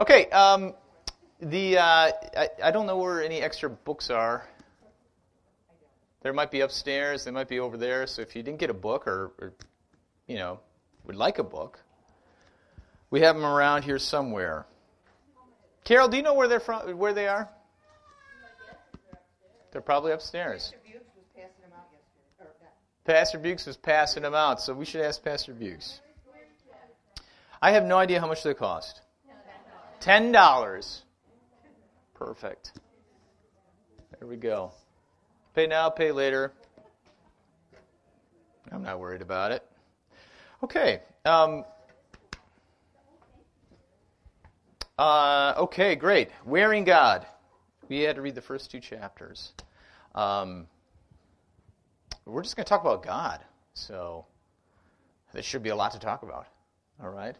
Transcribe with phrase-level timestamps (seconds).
[0.00, 0.72] Okay, um,
[1.40, 1.82] the uh,
[2.34, 4.48] I, I don't know where any extra books are.
[6.22, 7.24] There might be upstairs.
[7.24, 8.06] They might be over there.
[8.06, 9.52] So if you didn't get a book or, or
[10.26, 10.60] you know,
[11.04, 11.78] would like a book,
[13.10, 14.64] we have them around here somewhere.
[15.84, 16.96] Carol, do you know where they're from?
[16.96, 17.50] Where they are?
[19.70, 20.72] They're probably upstairs.
[23.04, 26.00] Pastor Bukes was passing them out, so we should ask Pastor Bukes.
[27.60, 29.02] I have no idea how much they cost.
[30.00, 31.02] Ten dollars.
[32.14, 32.72] Perfect.
[34.18, 34.72] There we go.
[35.54, 36.52] Pay now, pay later.
[38.72, 39.62] I'm not worried about it.
[40.62, 41.00] Okay.
[41.24, 41.64] Um,
[44.98, 46.30] uh, okay, great.
[46.46, 47.26] Wearing God.
[47.88, 49.52] We had to read the first two chapters.
[50.14, 50.66] Um,
[52.24, 53.40] we're just going to talk about God.
[53.74, 54.24] So
[55.32, 56.46] there should be a lot to talk about.
[57.02, 57.36] All right.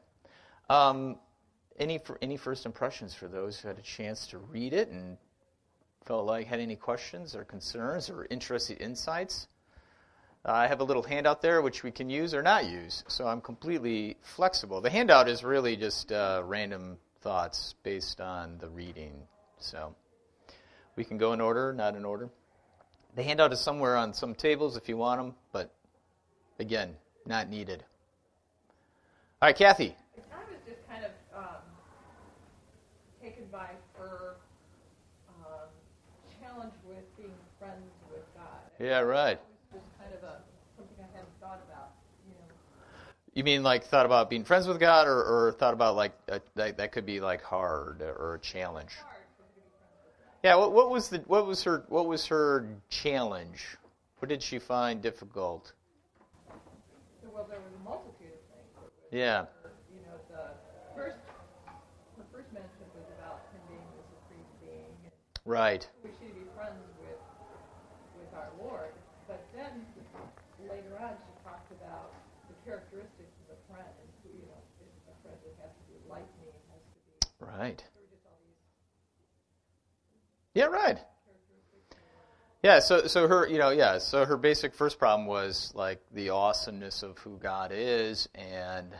[0.68, 1.16] Um,
[1.78, 5.16] any any first impressions for those who had a chance to read it and
[6.04, 9.46] felt like had any questions or concerns or interesting insights?
[10.44, 13.26] Uh, I have a little handout there which we can use or not use, so
[13.26, 14.80] I'm completely flexible.
[14.80, 19.12] The handout is really just uh, random thoughts based on the reading,
[19.58, 19.94] so
[20.96, 22.30] we can go in order, not in order.
[23.16, 25.74] The handout is somewhere on some tables if you want them, but
[26.58, 26.96] again,
[27.26, 27.84] not needed.
[29.42, 29.94] All right, Kathy.
[30.16, 31.62] I was just kind of um,
[33.50, 34.36] by her
[35.28, 35.68] um,
[36.40, 38.46] challenge with being friends with God.
[38.78, 39.38] Yeah, right.
[39.72, 40.40] Was kind of a,
[40.76, 41.90] something I hadn't thought about.
[42.26, 42.54] You know.
[43.34, 46.76] You mean like thought about being friends with God, or, or thought about like that,
[46.76, 48.92] that could be like hard or a challenge?
[49.02, 50.48] Hard for me to be friends with God.
[50.48, 50.56] Yeah.
[50.56, 53.76] What, what was the what was her what was her challenge?
[54.18, 55.72] What did she find difficult?
[57.32, 58.68] Well, there was a multitude of things.
[59.10, 59.46] Yeah.
[59.88, 60.52] You know, the
[60.94, 61.16] first,
[62.18, 65.14] the first mention was about him being the supreme being, and
[65.50, 65.82] Right.
[66.04, 67.18] we should be friends with
[68.14, 68.94] with our Lord.
[69.26, 69.82] But then
[70.62, 72.14] later on, she talked about
[72.46, 75.82] the characteristics of a friend, and who, you know, is a friend that has to
[75.90, 77.58] be like me, has to be.
[77.58, 77.82] Right.
[77.82, 78.62] There were just all these
[80.54, 80.66] Yeah.
[80.66, 80.98] Right.
[82.62, 82.78] Yeah.
[82.78, 87.02] So so her you know yeah so her basic first problem was like the awesomeness
[87.02, 88.94] of who God is and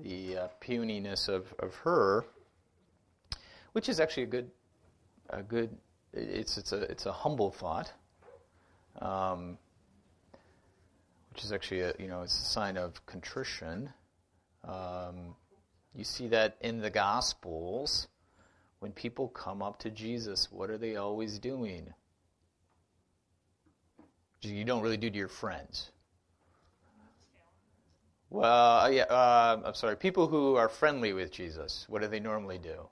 [0.00, 2.24] the uh, puniness of of her,
[3.72, 4.52] which is actually a good
[5.30, 5.76] a good
[6.16, 7.92] it's it's a it's a humble thought.
[9.00, 9.58] Um,
[11.30, 13.90] which is actually a you know it's a sign of contrition.
[14.64, 15.36] Um,
[15.94, 18.08] you see that in the Gospels,
[18.80, 21.92] when people come up to Jesus, what are they always doing?
[24.40, 25.90] You don't really do to your friends.
[28.30, 29.96] Well, uh, yeah, uh, I'm sorry.
[29.96, 32.88] People who are friendly with Jesus, what do they normally do?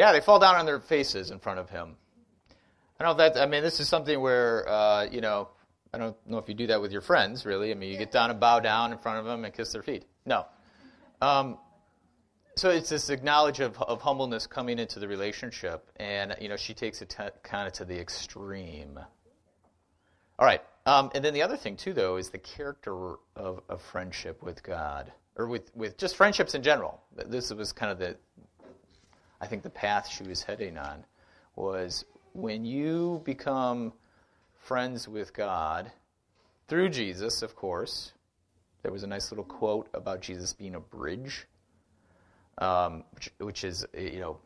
[0.00, 1.94] Yeah, they fall down on their faces in front of him.
[2.98, 3.42] I don't know if that.
[3.42, 5.50] I mean, this is something where uh, you know.
[5.92, 7.70] I don't know if you do that with your friends, really.
[7.70, 9.82] I mean, you get down and bow down in front of them and kiss their
[9.82, 10.06] feet.
[10.24, 10.46] No.
[11.20, 11.58] Um,
[12.56, 16.72] so it's this acknowledge of, of humbleness coming into the relationship, and you know she
[16.72, 18.98] takes it t- kind of to the extreme.
[20.38, 23.82] All right, um, and then the other thing too, though, is the character of, of
[23.82, 27.02] friendship with God, or with with just friendships in general.
[27.26, 28.16] This was kind of the,
[29.40, 31.04] I think, the path she was heading on,
[31.56, 33.92] was when you become
[34.58, 35.90] friends with God
[36.68, 38.12] through Jesus, of course.
[38.82, 41.46] There was a nice little quote about Jesus being a bridge
[42.60, 44.38] um, which, which is you know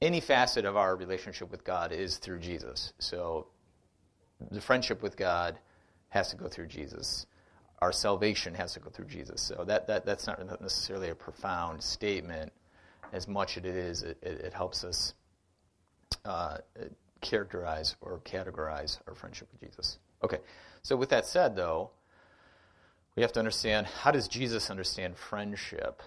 [0.00, 2.92] any facet of our relationship with God is through Jesus.
[2.98, 3.46] So
[4.50, 5.58] the friendship with God
[6.08, 7.26] has to go through Jesus.
[7.80, 9.40] Our salvation has to go through Jesus.
[9.40, 12.52] So that, that that's not necessarily a profound statement,
[13.12, 15.14] as much as it is it, it, helps us
[16.24, 16.58] uh,
[17.20, 19.98] characterize or categorize our friendship with Jesus.
[20.24, 20.38] Okay.
[20.82, 21.90] So with that said, though,
[23.14, 26.02] we have to understand how does Jesus understand friendship?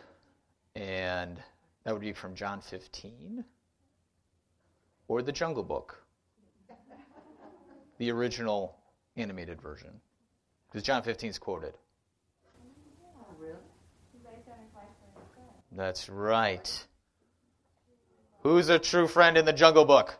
[0.76, 1.38] And
[1.84, 3.46] that would be from John 15
[5.08, 6.04] or the Jungle Book,
[8.00, 8.76] the original
[9.16, 10.02] animated version.
[10.68, 11.76] Because John 15 is quoted.
[15.72, 16.86] That's right.
[18.46, 20.20] Who's a true friend in the Jungle Book?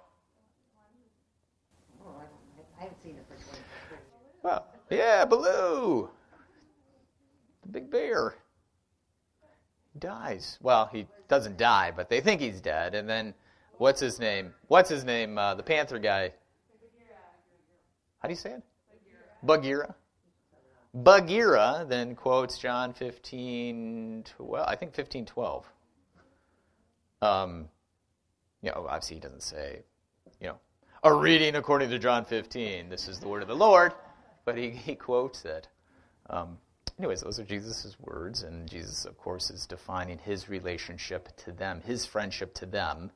[2.04, 3.60] I don't- I haven't seen it for 20
[3.92, 4.02] years.
[4.42, 6.10] Well, yeah, Baloo.
[7.62, 8.36] The big bear.
[9.94, 10.58] He dies.
[10.60, 12.96] Well, he doesn't die, but they think he's dead.
[12.96, 13.36] And then,
[13.78, 14.56] what's his name?
[14.70, 15.38] What's his name?
[15.38, 16.34] Uh, the Panther guy.
[18.18, 18.64] How do you say it?
[19.44, 19.94] Bagheera.
[20.96, 25.72] Bagheera then quotes John 15, 12, I think 15, 12.
[27.22, 27.70] Um,
[28.66, 29.84] you know, obviously he doesn't say,
[30.42, 30.58] you know,
[31.04, 33.94] a reading according to John 15, this is the word of the Lord,
[34.44, 35.68] but he, he quotes it.
[36.32, 36.58] Um,
[36.98, 41.82] anyways, those are Jesus' words, and Jesus, of course, is defining his relationship to them,
[41.86, 43.12] his friendship to them.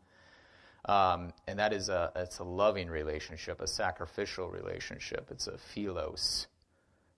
[0.85, 5.29] Um, and that is a, it's a loving relationship, a sacrificial relationship.
[5.31, 6.45] It's a philos.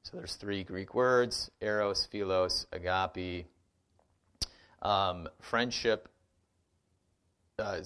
[0.04, 3.46] So there's three Greek words eros, philos, agape.
[4.82, 6.08] Um, friendship.
[7.60, 7.82] Uh,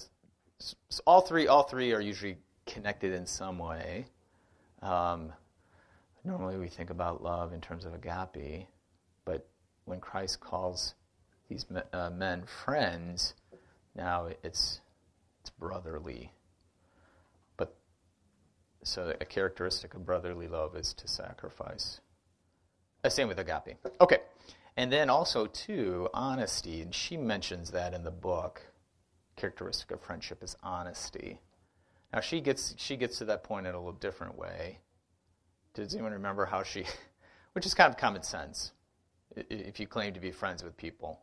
[0.58, 0.76] so
[1.06, 2.36] all three, all three are usually
[2.66, 4.06] connected in some way.
[4.82, 5.32] Um,
[6.24, 8.66] normally, we think about love in terms of agape,
[9.24, 9.46] but
[9.84, 10.94] when Christ calls
[11.48, 13.34] these men, uh, men friends,
[13.94, 14.80] now it's
[15.40, 16.32] it's brotherly.
[17.56, 17.74] But
[18.82, 22.00] so a characteristic of brotherly love is to sacrifice.
[23.04, 23.76] Uh, same with agape.
[24.00, 24.18] Okay.
[24.76, 26.82] And then also, too, honesty.
[26.82, 28.60] And she mentions that in the book.
[29.36, 31.38] Characteristic of friendship is honesty.
[32.12, 34.78] Now, she gets, she gets to that point in a little different way.
[35.74, 36.84] Does anyone remember how she,
[37.52, 38.72] which is kind of common sense.
[39.34, 41.20] If you claim to be friends with people,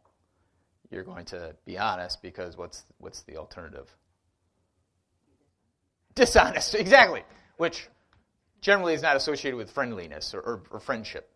[0.92, 3.90] you're going to be honest because what's, what's the alternative?
[6.14, 7.24] Dishonest, exactly.
[7.58, 7.88] Which
[8.62, 11.30] generally is not associated with friendliness or, or, or friendship.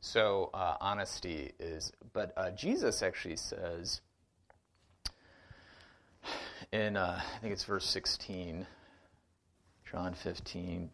[0.00, 4.00] So uh, honesty is, but uh, Jesus actually says
[6.72, 8.66] in, uh, I think it's verse 16,
[9.90, 10.90] John 15,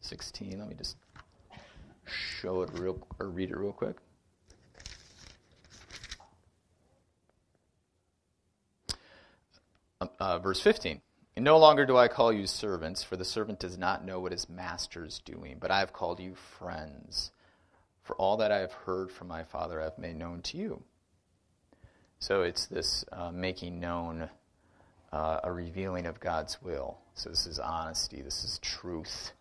[0.00, 0.58] 16.
[0.58, 0.96] Let me just
[2.04, 3.96] show it real, or read it real quick.
[10.02, 11.00] Um, uh, verse 15.
[11.36, 14.32] And no longer do I call you servants, for the servant does not know what
[14.32, 17.30] his master is doing, but I have called you friends.
[18.02, 20.82] For all that I have heard from my Father I have made known to you.
[22.18, 24.28] So it's this uh, making known,
[25.12, 26.98] uh, a revealing of God's will.
[27.14, 28.22] So this is honesty.
[28.22, 29.32] This is truth.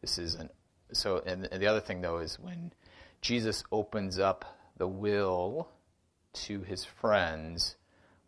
[0.00, 0.50] This is an
[0.92, 1.22] so.
[1.24, 2.72] And, and the other thing though is when
[3.20, 4.44] Jesus opens up
[4.76, 5.68] the will
[6.32, 7.76] to his friends,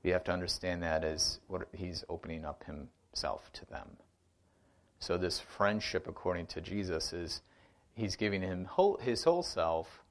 [0.02, 3.96] we have to understand that as what he's opening up himself to them.
[5.00, 7.42] So this friendship, according to Jesus, is
[7.94, 10.02] he's giving him whole, his whole self,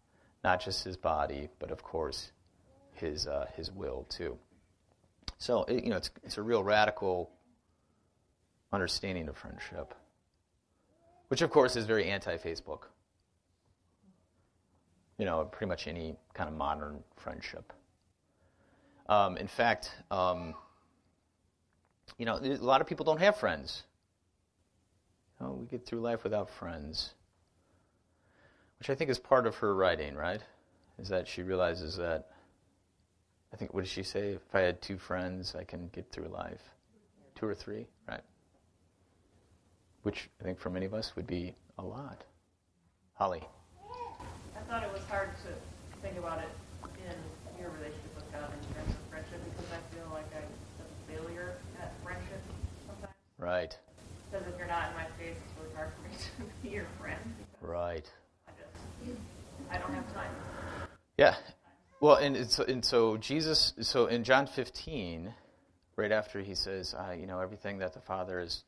[0.43, 2.31] not just his body, but of course
[2.93, 4.37] his uh, his will too.
[5.37, 7.29] So it, you know, it's it's a real radical
[8.71, 9.93] understanding of friendship,
[11.29, 12.83] which of course is very anti-Facebook.
[15.17, 17.73] You know, pretty much any kind of modern friendship.
[19.09, 20.53] Um, in fact, um,
[22.17, 23.83] you know, a lot of people don't have friends.
[25.39, 27.13] You know, we get through life without friends
[28.79, 30.41] which I think is part of her writing, right?
[30.99, 32.29] Is that she realizes that,
[33.53, 34.31] I think, what did she say?
[34.31, 36.61] If I had two friends, I can get through life.
[37.35, 38.21] Two or three, right?
[40.03, 42.23] Which I think for many of us would be a lot.
[43.13, 43.44] Holly.
[44.55, 46.49] I thought it was hard to think about it
[47.05, 50.49] in your relationship with God in terms of friendship because I feel like I'm
[50.83, 52.41] a failure at friendship
[52.88, 53.15] sometimes.
[53.38, 53.77] Right.
[54.29, 56.85] Because if you're not in my face, it's really hard for me to be your
[56.99, 57.21] friend.
[57.61, 58.09] Right.
[59.71, 60.31] I don't have time.
[61.17, 61.35] Yeah.
[61.99, 65.33] Well, and so, and so Jesus, so in John 15,
[65.95, 68.63] right after he says, uh, you know, everything that the Father has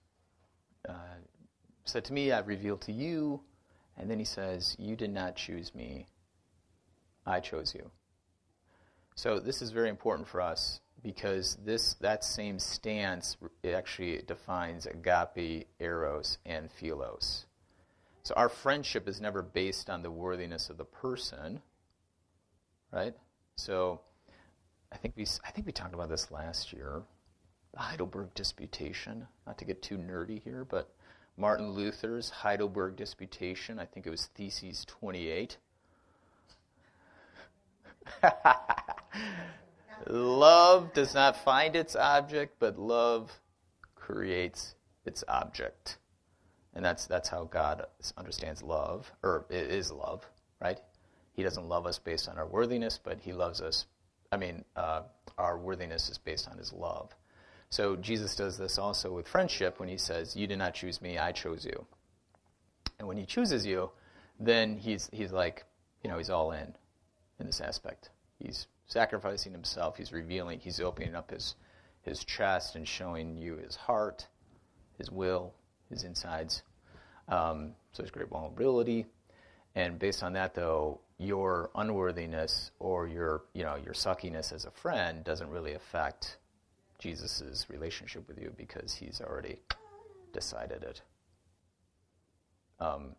[0.88, 0.94] uh,
[1.86, 3.42] said to me, I've revealed to you.
[3.98, 6.08] And then he says, You did not choose me,
[7.26, 7.92] I chose you.
[9.16, 13.38] So this is very important for us because this that same stance
[13.70, 17.46] actually defines agape, eros, and philos.
[18.24, 21.62] So our friendship is never based on the worthiness of the person,
[22.92, 23.14] right?
[23.56, 24.02] So
[24.92, 27.02] I think we I think we talked about this last year,
[27.74, 29.28] the Heidelberg Disputation.
[29.46, 30.90] Not to get too nerdy here, but
[31.38, 33.80] Martin Luther's Heidelberg Disputation.
[33.80, 35.58] I think it was Theses 28.
[40.08, 43.40] love does not find its object, but love
[43.96, 45.98] creates its object.
[46.74, 47.86] And that's, that's how God
[48.18, 50.26] understands love, or is love,
[50.62, 50.80] right?
[51.40, 53.86] He doesn't love us based on our worthiness, but he loves us.
[54.30, 55.04] I mean, uh,
[55.38, 57.16] our worthiness is based on his love.
[57.70, 61.18] So Jesus does this also with friendship when he says, You did not choose me,
[61.18, 61.86] I chose you.
[63.00, 63.90] And when he chooses you,
[64.38, 65.64] then he's, he's like,
[66.04, 66.76] you know, he's all in
[67.40, 68.10] in this aspect.
[68.38, 71.56] He's sacrificing himself, he's revealing, he's opening up his,
[72.02, 74.28] his chest and showing you his heart,
[74.98, 75.54] his will,
[75.90, 76.64] his insides.
[77.30, 79.06] Um, so there's great vulnerability.
[79.74, 84.72] And based on that, though, your unworthiness or your, you know, your suckiness as a
[84.72, 86.38] friend doesn't really affect
[86.98, 89.60] Jesus' relationship with you because he's already
[90.34, 91.02] decided it.
[92.80, 93.16] Um,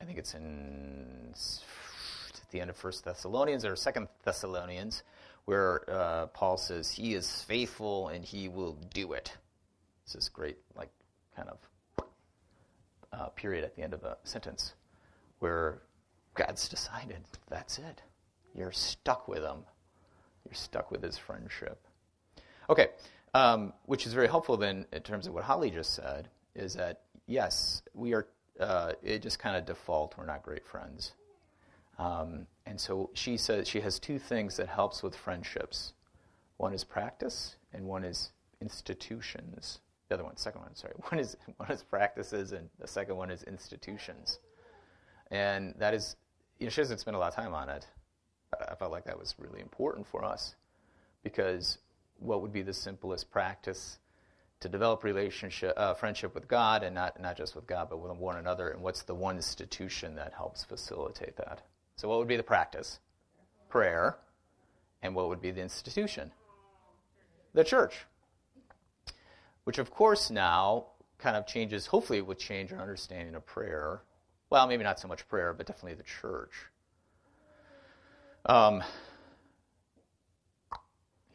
[0.00, 5.02] I think it's in at the end of First Thessalonians or Second Thessalonians,
[5.44, 9.32] where uh, Paul says he is faithful and he will do it.
[10.04, 10.90] It's this great, like,
[11.34, 12.04] kind of
[13.12, 14.74] uh, period at the end of a sentence
[15.40, 15.82] where
[16.36, 18.02] God's decided that's it.
[18.54, 19.64] You're stuck with him.
[20.44, 21.80] You're stuck with his friendship.
[22.70, 22.88] Okay,
[23.34, 27.02] um, which is very helpful then in terms of what Holly just said, is that
[27.26, 28.26] yes, we are.
[28.58, 30.14] Uh, it just kind of default.
[30.16, 31.12] We're not great friends.
[31.98, 35.92] Um, and so she says she has two things that helps with friendships.
[36.56, 39.80] One is practice, and one is institutions.
[40.08, 43.30] The other one, second one, sorry, one is one is practices, and the second one
[43.30, 44.38] is institutions.
[45.30, 46.16] And that is,
[46.58, 47.86] you know, she doesn't spend a lot of time on it.
[48.68, 50.54] I felt like that was really important for us
[51.22, 51.78] because
[52.18, 53.98] what would be the simplest practice
[54.60, 58.16] to develop relationship, uh, friendship with God, and not not just with God, but with
[58.16, 61.62] one another, and what's the one institution that helps facilitate that?
[61.96, 62.98] So, what would be the practice?
[63.68, 64.16] Prayer.
[65.02, 66.32] And what would be the institution?
[67.52, 68.06] The church.
[69.64, 70.86] Which, of course, now
[71.18, 74.00] kind of changes, hopefully, it would change our understanding of prayer.
[74.50, 76.52] Well, maybe not so much prayer, but definitely the church.
[78.44, 78.82] Um,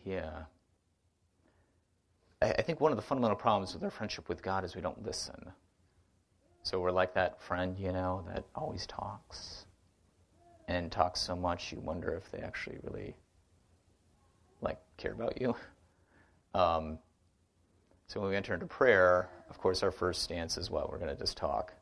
[0.06, 0.44] yeah.
[2.42, 4.82] I, I think one of the fundamental problems with our friendship with God is we
[4.82, 5.52] don't listen.
[6.64, 9.66] So we're like that friend, you know, that always talks
[10.68, 13.16] and talks so much you wonder if they actually really
[14.62, 15.56] like care about you.
[16.54, 17.00] Um,
[18.08, 21.16] so when we enter into prayer, of course, our first stance is what we're going
[21.16, 21.74] to just talk.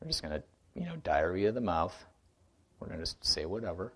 [0.00, 0.42] We're just going to,
[0.74, 1.94] you know, diarrhea of the mouth.
[2.78, 3.92] We're going to say whatever.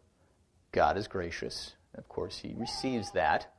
[0.72, 1.74] God is gracious.
[1.94, 3.52] Of course, He receives that.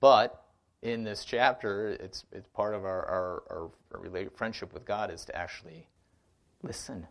[0.00, 0.44] But
[0.82, 5.24] in this chapter, it's, it's part of our, our, our, our friendship with God is
[5.26, 5.88] to actually
[6.62, 7.06] listen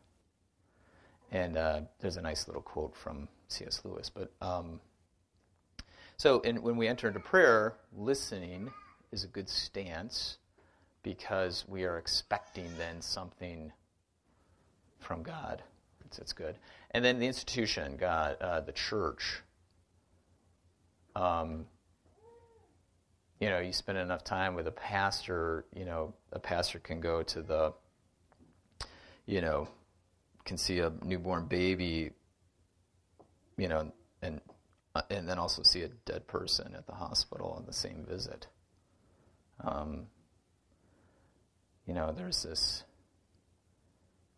[1.32, 3.82] and uh, there's a nice little quote from C.S.
[3.84, 4.10] Lewis.
[4.10, 4.80] But um,
[6.18, 8.72] so in, when we enter into prayer, listening
[9.12, 10.38] is a good stance
[11.04, 13.72] because we are expecting then something
[15.06, 15.64] from God.
[16.06, 16.56] It's, it's good.
[16.92, 19.42] And then the institution, God, uh, the church.
[21.16, 21.66] Um,
[23.40, 27.22] you know, you spend enough time with a pastor, you know, a pastor can go
[27.24, 27.74] to the,
[29.26, 29.68] you know,
[30.46, 32.12] can see a newborn baby,
[33.58, 34.42] you know, and
[34.96, 38.48] uh, and then also see a dead person at the hospital in the same visit.
[39.64, 40.08] Um,
[41.86, 42.84] you know, there's this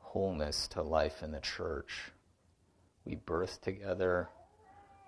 [0.08, 2.12] wholeness to life in the church.
[3.06, 4.30] We birth together,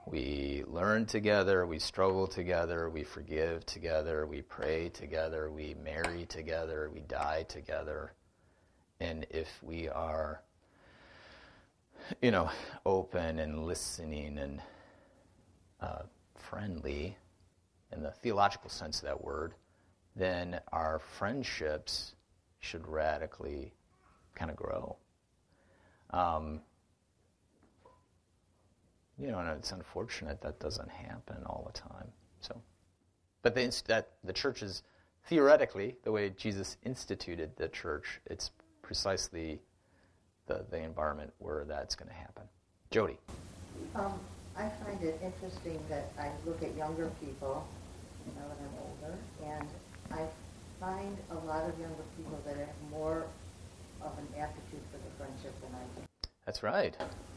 [0.06, 6.90] we learn together, we struggle together, we forgive together, we pray together, we marry together,
[6.94, 8.14] we die together.
[9.00, 10.42] And if we are
[12.22, 12.50] you know,
[12.86, 14.62] open and listening and
[15.82, 16.04] uh,
[16.36, 17.18] friendly
[17.92, 19.54] in the theological sense of that word,
[20.16, 22.16] then our friendships
[22.60, 23.74] should radically
[24.40, 24.96] kind of grow.
[26.12, 26.62] Um,
[29.20, 32.08] you know, and it's unfortunate that doesn't happen all the time.
[32.40, 32.62] So,
[33.42, 34.82] but the, that the church is
[35.28, 38.22] theoretically the way Jesus instituted the church.
[38.26, 39.60] It's precisely
[40.48, 42.44] the, the environment where that's going to happen.
[42.92, 43.18] Jody.
[43.94, 44.14] Um,
[44.58, 47.68] I find it interesting that I look at younger people,
[48.36, 49.68] now that I'm older, and
[50.12, 50.26] I
[50.80, 53.26] find a lot of younger people that have more
[54.02, 56.08] of an aptitude for the friendship than I do.
[56.46, 56.96] That's right.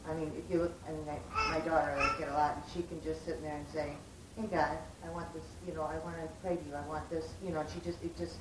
[0.09, 2.63] I mean, if you look, I mean, I, my daughter, I get a lot, and
[2.73, 3.93] she can just sit there and say,
[4.35, 5.43] "Hey, God, I want this.
[5.67, 6.75] You know, I want to pray to you.
[6.75, 7.25] I want this.
[7.43, 8.37] You know." And she just, it just,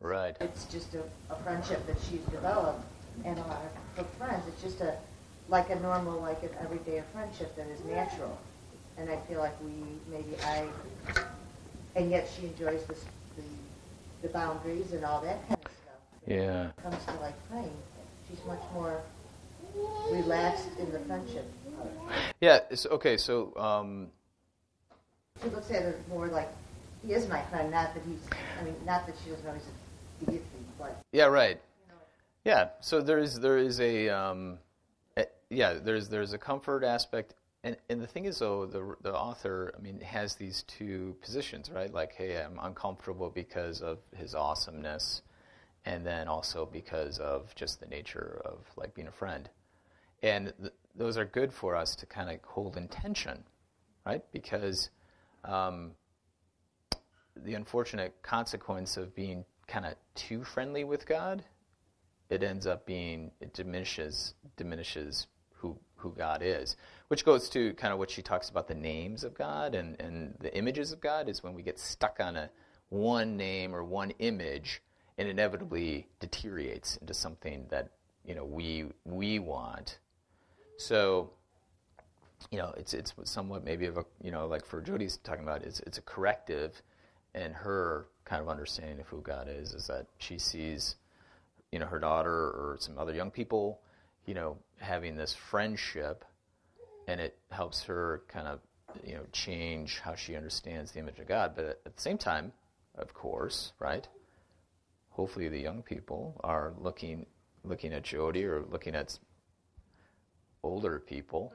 [0.00, 0.36] right.
[0.40, 2.84] It's just a, a friendship that she's developed,
[3.24, 3.62] and a lot
[3.98, 4.44] of friends.
[4.48, 4.96] It's just a
[5.48, 8.38] like a normal, like an everyday friendship that is natural.
[8.96, 9.72] And I feel like we
[10.10, 10.66] maybe I,
[11.96, 13.04] and yet she enjoys this,
[13.36, 13.42] the
[14.22, 15.69] the boundaries and all that kind of.
[16.26, 16.36] Yeah.
[16.36, 17.76] When it comes to like praying,
[18.28, 19.00] she's much more
[20.10, 21.50] relaxed in the friendship.
[22.40, 22.60] Yeah.
[22.70, 23.16] It's, okay.
[23.16, 23.56] So.
[23.56, 24.08] Um,
[25.42, 26.48] she looks at it more like
[27.06, 28.20] he is my friend, not that he's.
[28.60, 30.44] I mean, not that she doesn't know he's a deity,
[30.78, 31.00] but.
[31.12, 31.26] Yeah.
[31.26, 31.60] Right.
[32.44, 34.58] Yeah, so there is there is a um,
[35.16, 39.14] a, yeah there's there's a comfort aspect, and and the thing is though the the
[39.14, 44.34] author I mean has these two positions right like hey I'm uncomfortable because of his
[44.34, 45.20] awesomeness,
[45.84, 49.48] and then also because of just the nature of like being a friend.
[50.22, 53.44] And th- those are good for us to kind of hold intention,
[54.04, 54.22] right?
[54.32, 54.90] Because
[55.44, 55.92] um,
[57.36, 61.44] the unfortunate consequence of being kind of too friendly with God,
[62.28, 66.76] it ends up being it diminishes diminishes who who God is.
[67.08, 70.34] Which goes to kind of what she talks about the names of God and, and
[70.40, 72.50] the images of God is when we get stuck on a
[72.88, 74.82] one name or one image
[75.20, 77.90] and inevitably deteriorates into something that
[78.24, 79.98] you know we we want.
[80.78, 81.30] So
[82.50, 85.62] you know it's it's somewhat maybe of a you know like for Jody's talking about
[85.62, 86.80] it's it's a corrective
[87.34, 90.96] and her kind of understanding of who God is is that she sees
[91.70, 93.82] you know her daughter or some other young people
[94.24, 96.24] you know having this friendship
[97.08, 98.60] and it helps her kind of
[99.04, 102.52] you know change how she understands the image of God but at the same time
[102.96, 104.08] of course right
[105.10, 107.26] hopefully the young people are looking
[107.64, 109.18] looking at Jody or looking at
[110.62, 111.52] older people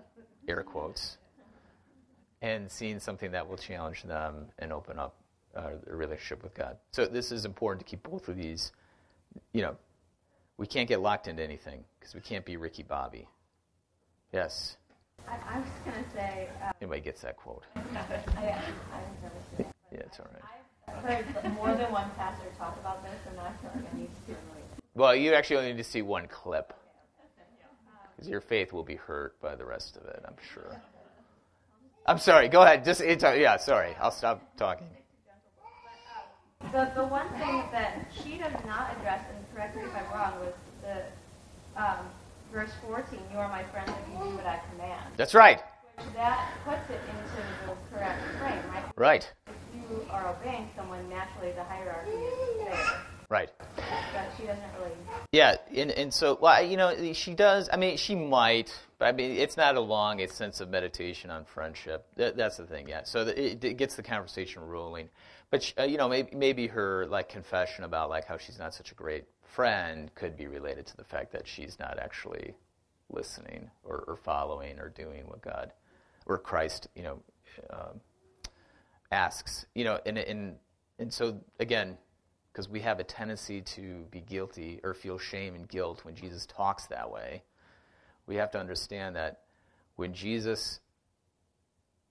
[0.47, 1.17] air quotes
[2.41, 5.15] and seeing something that will challenge them and open up
[5.55, 8.71] uh, their relationship with God so this is important to keep both of these
[9.53, 9.75] you know
[10.57, 13.27] we can't get locked into anything because we can't be Ricky Bobby
[14.31, 14.77] yes
[15.27, 16.49] I, I was going to say.
[16.63, 17.63] Uh, Anybody gets that quote?
[17.75, 17.79] I,
[18.39, 18.63] I
[19.59, 20.64] yeah, it's all right.
[20.87, 24.09] I've heard more than one pastor talk about this, and I feel like I need
[24.27, 24.35] to.
[24.93, 26.73] Well, you actually only need to see one clip.
[28.15, 30.81] Because your faith will be hurt by the rest of it, I'm sure.
[32.05, 32.85] I'm sorry, go ahead.
[32.85, 33.95] Just it's, uh, Yeah, sorry.
[33.99, 34.87] I'll stop talking.
[36.71, 40.33] The, the one thing that she does not address, and correct me if I'm wrong,
[40.39, 42.07] was the um,
[42.53, 45.13] verse 14, you are my friend if you do what I command.
[45.17, 45.61] That's right.
[45.97, 48.83] Which that puts it into the correct frame, right?
[48.95, 49.33] Right.
[49.89, 53.01] You are obeying someone, naturally the hierarchy is there.
[53.29, 53.49] Right.
[53.75, 54.91] But she doesn't really.
[55.31, 59.11] Yeah, and, and so, well, you know, she does, I mean, she might, but I
[59.11, 62.05] mean, it's not a long sense of meditation on friendship.
[62.15, 63.03] That, that's the thing, yeah.
[63.03, 65.09] So the, it, it, gets the conversation rolling.
[65.49, 68.73] But, she, uh, you know, maybe, maybe her, like, confession about, like, how she's not
[68.73, 72.55] such a great friend could be related to the fact that she's not actually
[73.09, 75.71] listening or, or following or doing what God
[76.25, 77.19] or Christ, you know,
[77.69, 77.93] uh,
[79.11, 79.65] asks.
[79.73, 80.55] You know, and and
[80.99, 81.97] and so again,
[82.51, 86.45] because we have a tendency to be guilty or feel shame and guilt when Jesus
[86.45, 87.43] talks that way,
[88.27, 89.41] we have to understand that
[89.95, 90.79] when Jesus,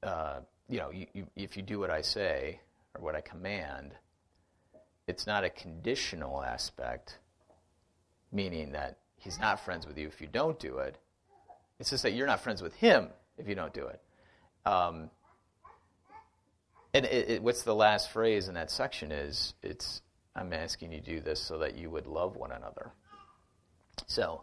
[0.03, 2.61] uh, you know, you, you, if you do what I say
[2.95, 3.93] or what I command,
[5.07, 7.19] it's not a conditional aspect
[8.35, 10.99] meaning that he's not friends with you if you don't do it.
[11.79, 14.03] It's just that you're not friends with him if you don't do it.
[14.67, 15.09] Um,
[16.95, 20.01] and it, it, what's the last phrase in that section is it's
[20.35, 22.93] I'm asking you to do this so that you would love one another.
[24.07, 24.43] So,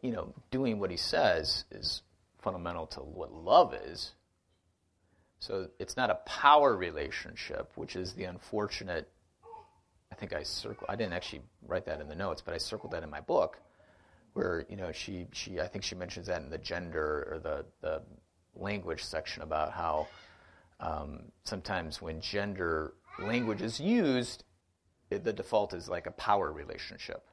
[0.00, 2.02] you know, doing what he says is
[2.40, 4.12] fundamental to what love is.
[5.38, 9.08] So it's not a power relationship, which is the unfortunate
[10.12, 10.90] I think I circled.
[10.90, 13.58] I didn't actually write that in the notes, but I circled that in my book,
[14.34, 17.64] where you know she she I think she mentions that in the gender or the
[17.80, 18.02] the
[18.54, 20.06] language section about how
[20.82, 24.44] um, sometimes when gender language is used,
[25.10, 27.24] it, the default is like a power relationship.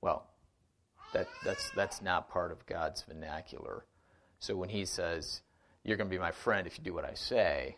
[0.00, 0.26] Well,
[1.14, 3.86] that that's that's not part of God's vernacular.
[4.40, 5.40] So when He says
[5.84, 7.76] you're going to be my friend if you do what I say,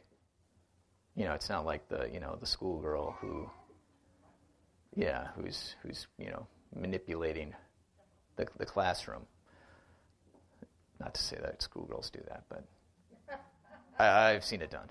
[1.14, 3.50] you know, it's not like the you know the schoolgirl who
[4.96, 7.54] yeah, who's who's you know manipulating
[8.36, 9.26] the the classroom.
[10.98, 12.64] Not to say that schoolgirls do that, but
[13.98, 14.88] I, I've seen it done.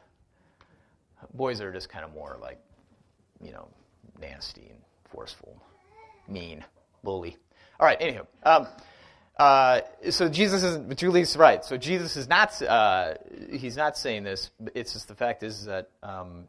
[1.38, 2.60] Boys are just kind of more like,
[3.42, 3.68] you know,
[4.20, 4.80] nasty and
[5.12, 5.62] forceful,
[6.28, 6.66] mean,
[7.04, 7.38] bully.
[7.80, 8.00] All right.
[8.00, 8.68] Anywho, um,
[9.38, 11.64] uh, so Jesus is Julie's right.
[11.64, 12.60] So Jesus is not.
[12.62, 13.14] Uh,
[13.52, 14.50] he's not saying this.
[14.74, 16.48] It's just the fact is that um,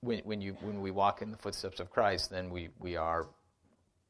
[0.00, 3.26] when, when, you, when we walk in the footsteps of Christ, then we, we are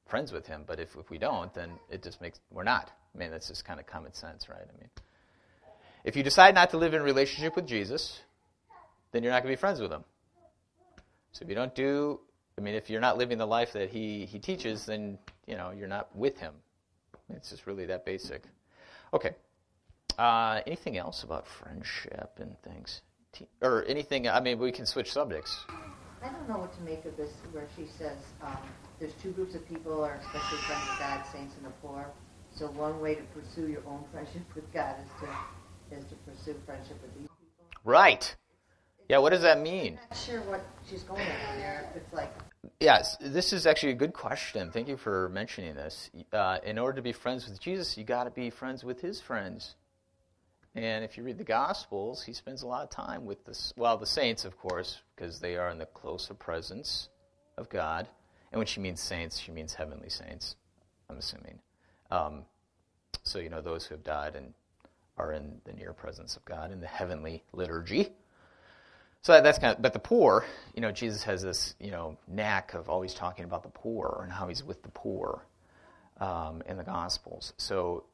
[0.07, 0.65] friends with him.
[0.67, 2.91] But if, if we don't, then it just makes, we're not.
[3.15, 4.61] I mean, that's just kind of common sense, right?
[4.61, 4.91] I mean,
[6.05, 8.21] if you decide not to live in relationship with Jesus,
[9.12, 10.05] then you're not going to be friends with him.
[11.37, 12.18] So if you don't do,
[12.57, 15.70] I mean, if you're not living the life that he, he teaches, then, you know,
[15.70, 16.55] you're not with him.
[17.29, 18.44] It's just really that basic.
[19.12, 19.35] Okay.
[20.18, 23.03] Uh, anything else about friendship and things?
[23.61, 24.27] or anything.
[24.27, 25.66] I mean, we can switch subjects.
[26.22, 28.57] I don't know what to make of this, where she says um,
[28.99, 32.07] there's two groups of people are especially friends with God, saints and the poor.
[32.55, 36.59] So one way to pursue your own friendship with God is to is to pursue
[36.64, 37.66] friendship with these people.
[37.85, 38.35] Right.
[39.09, 39.19] Yeah.
[39.19, 39.99] What does that mean?
[40.03, 41.90] I'm not sure what she's going on there.
[41.95, 42.33] It's like
[42.81, 44.71] Yes, this is actually a good question.
[44.71, 46.11] Thank you for mentioning this.
[46.33, 49.21] Uh, in order to be friends with Jesus, you got to be friends with his
[49.21, 49.77] friends.
[50.75, 53.97] And if you read the Gospels, he spends a lot of time with the well,
[53.97, 57.09] the saints, of course, because they are in the closer presence
[57.57, 58.09] of God.
[58.53, 60.57] And when she means saints, she means heavenly saints.
[61.09, 61.59] I'm assuming.
[62.11, 62.45] Um,
[63.23, 64.53] so you know those who have died and
[65.16, 68.11] are in the near presence of God in the heavenly liturgy.
[69.27, 72.17] So that, that's kind of, but the poor, you know, Jesus has this, you know,
[72.29, 75.45] knack of always talking about the poor and how he's with the poor
[76.21, 77.53] um, in the Gospels.
[77.57, 78.05] So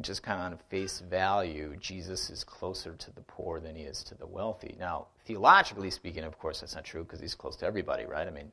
[0.00, 4.04] just kind of on face value, Jesus is closer to the poor than he is
[4.04, 4.76] to the wealthy.
[4.78, 8.28] Now, theologically speaking, of course, that's not true because he's close to everybody, right?
[8.28, 8.52] I mean,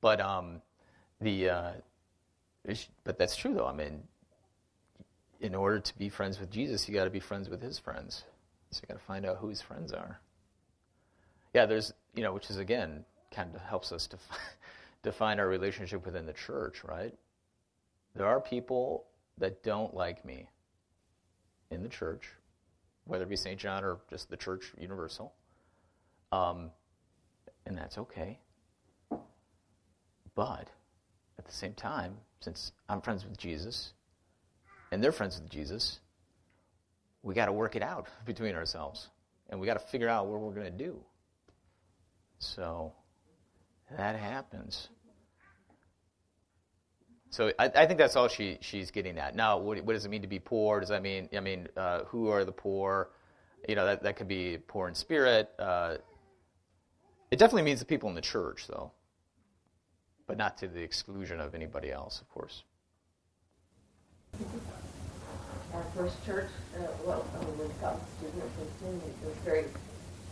[0.00, 0.62] but um,
[1.20, 1.72] the uh,
[3.04, 3.68] but that's true though.
[3.68, 4.02] I mean,
[5.40, 8.24] in order to be friends with Jesus, you got to be friends with his friends.
[8.72, 10.18] So you got to find out who his friends are
[11.54, 14.18] yeah, there's, you know, which is again kind of helps us to
[15.02, 17.14] define our relationship within the church, right?
[18.14, 19.04] There are people
[19.38, 20.48] that don't like me
[21.70, 22.28] in the church,
[23.04, 23.58] whether it be St.
[23.58, 25.32] John or just the church universal.
[26.32, 26.70] Um,
[27.66, 28.38] and that's okay.
[30.34, 30.68] But
[31.38, 33.92] at the same time, since I'm friends with Jesus
[34.92, 36.00] and they're friends with Jesus,
[37.22, 39.08] we got to work it out between ourselves.
[39.48, 40.96] And we got to figure out what we're going to do.
[42.40, 42.92] So
[43.96, 44.88] that happens.
[47.30, 49.36] So I, I, think that's all she, she's getting at.
[49.36, 50.80] Now, what, what, does it mean to be poor?
[50.80, 53.10] Does that mean, I mean, uh, who are the poor?
[53.68, 55.48] You know, that, that could be poor in spirit.
[55.56, 55.98] Uh,
[57.30, 58.90] it definitely means the people in the church, though,
[60.26, 62.64] but not to the exclusion of anybody else, of course.
[65.72, 69.66] Our first church, uh, well, I mean, when it comes to student, was very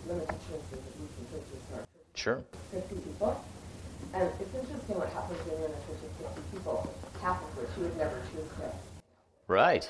[0.09, 1.88] limited choices that we can churches
[2.19, 2.43] Sure.
[2.73, 3.41] 50 people.
[4.13, 6.93] And it's interesting what happens when you're in a church of 50 people.
[7.23, 8.75] Half of which you would never choose to.
[9.47, 9.89] Right.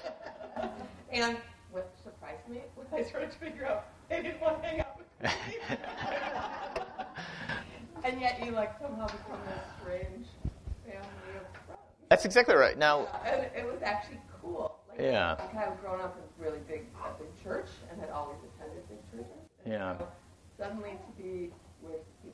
[1.12, 1.38] and
[1.72, 4.98] what surprised me when I started to figure out they didn't want to hang out
[4.98, 5.30] with me.
[8.04, 10.26] and yet you like somehow become this strange
[10.84, 11.80] family of friends.
[12.10, 12.76] That's exactly right.
[12.76, 14.76] Now, yeah, and it was actually cool.
[14.90, 15.36] Like, yeah.
[15.40, 18.36] Like I had grown up in a really big, a big church and had always
[18.52, 19.32] attended big churches.
[19.64, 19.96] yeah.
[19.96, 20.08] So
[20.58, 21.67] suddenly to be with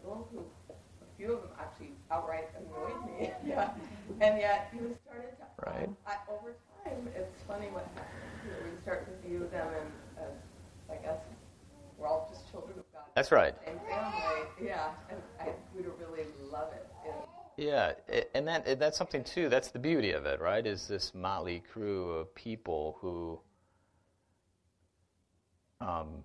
[0.05, 0.41] people who,
[0.71, 3.31] a few of them actually outright annoyed me.
[3.47, 3.71] yeah.
[4.21, 5.89] And yet you started to, right.
[6.07, 8.13] I, over time, it's funny what happens.
[8.45, 10.35] You know, we start to view them and, as,
[10.91, 11.19] I guess,
[11.99, 13.05] we're all just children of God.
[13.15, 13.55] That's right.
[13.67, 14.91] And family, yeah.
[15.09, 16.87] And I would really love it.
[17.57, 17.93] Yeah,
[18.35, 19.49] and that that's something too.
[19.49, 20.67] That's the beauty of it, right?
[20.67, 23.39] Is this motley crew of people who
[25.81, 26.25] um,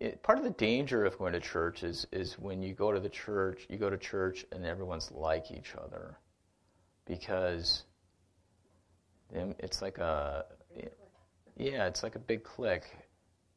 [0.00, 3.00] it, part of the danger of going to church is, is when you go to
[3.00, 6.18] the church, you go to church and everyone's like each other.
[7.04, 7.84] Because
[9.32, 10.44] it's like a,
[11.56, 12.86] yeah, it's like a big clique.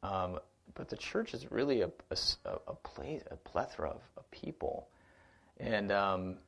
[0.02, 0.38] Um,
[0.74, 2.16] but the church is really a, a,
[2.66, 4.88] a, place, a plethora of, of people.
[5.58, 6.38] And, um,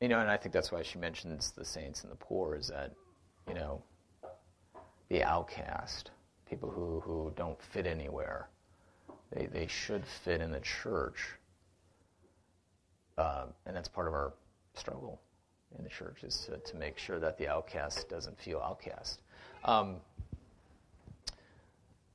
[0.00, 2.68] you know, and I think that's why she mentions the saints and the poor is
[2.68, 2.92] that,
[3.48, 3.82] you know,
[5.08, 6.10] the outcast
[6.48, 8.48] people who, who don't fit anywhere.
[9.32, 11.28] They, they should fit in the church.
[13.18, 14.34] Uh, and that's part of our
[14.74, 15.20] struggle
[15.76, 19.20] in the church is to, to make sure that the outcast doesn't feel outcast.
[19.64, 19.96] Um,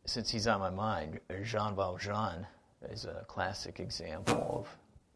[0.05, 2.45] since he's on my mind, Jean Valjean
[2.89, 4.67] is a classic example of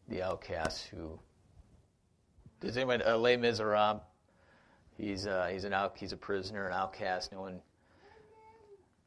[0.08, 1.18] the outcast who.
[2.60, 4.00] Does anyone uh, Les Miserables?
[4.96, 7.32] He's uh, he's an out, he's a prisoner, an outcast.
[7.32, 7.60] No one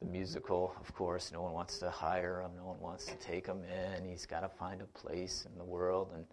[0.00, 1.30] the musical, of course.
[1.32, 2.52] No one wants to hire him.
[2.56, 4.04] No one wants to take him in.
[4.04, 6.24] He's got to find a place in the world, and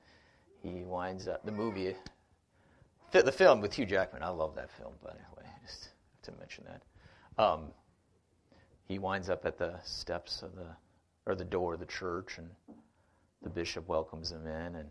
[0.62, 1.96] he winds up the movie,
[3.12, 4.24] the film with Hugh Jackman.
[4.24, 5.50] I love that film, by the way.
[5.66, 5.90] Just
[6.24, 7.44] to mention that.
[7.44, 7.72] Um,
[8.86, 10.68] he winds up at the steps of the
[11.26, 12.50] or the door of the church, and
[13.42, 14.90] the bishop welcomes him in, and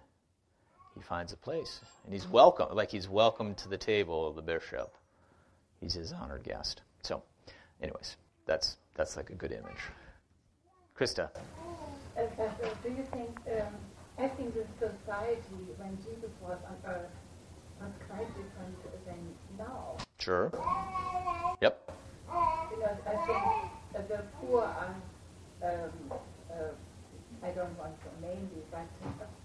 [0.95, 4.43] he finds a place, and he's welcome, like he's welcome to the table of the
[4.43, 4.95] bishop.
[5.81, 6.83] He's his honored guest.
[7.03, 7.23] So,
[7.81, 9.83] anyways that's that's like a good image.
[10.99, 11.29] Krista.
[12.17, 12.49] Uh, uh,
[12.83, 13.75] do you think um,
[14.19, 17.13] acting in society when Jesus was on earth
[17.81, 19.21] was quite different than
[19.59, 19.97] now?
[20.19, 20.51] Sure.
[21.61, 21.93] Yep.
[22.71, 24.95] Because I think the poor are,
[25.63, 25.91] um,
[26.51, 26.73] uh,
[27.43, 28.89] I don't want to name it, but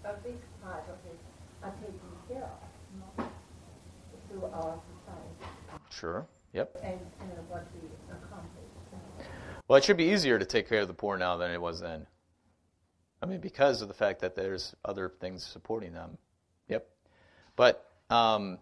[0.06, 1.18] a, a, big part of it
[1.62, 3.30] are taken care of you know,
[4.28, 5.52] through our society.
[5.90, 6.26] Sure.
[6.54, 6.78] Yep.
[6.82, 7.88] And, and what we.
[9.72, 11.80] Well, it should be easier to take care of the poor now than it was
[11.80, 12.06] then.
[13.22, 16.18] I mean, because of the fact that there's other things supporting them.
[16.68, 16.86] Yep.
[17.56, 18.58] But um,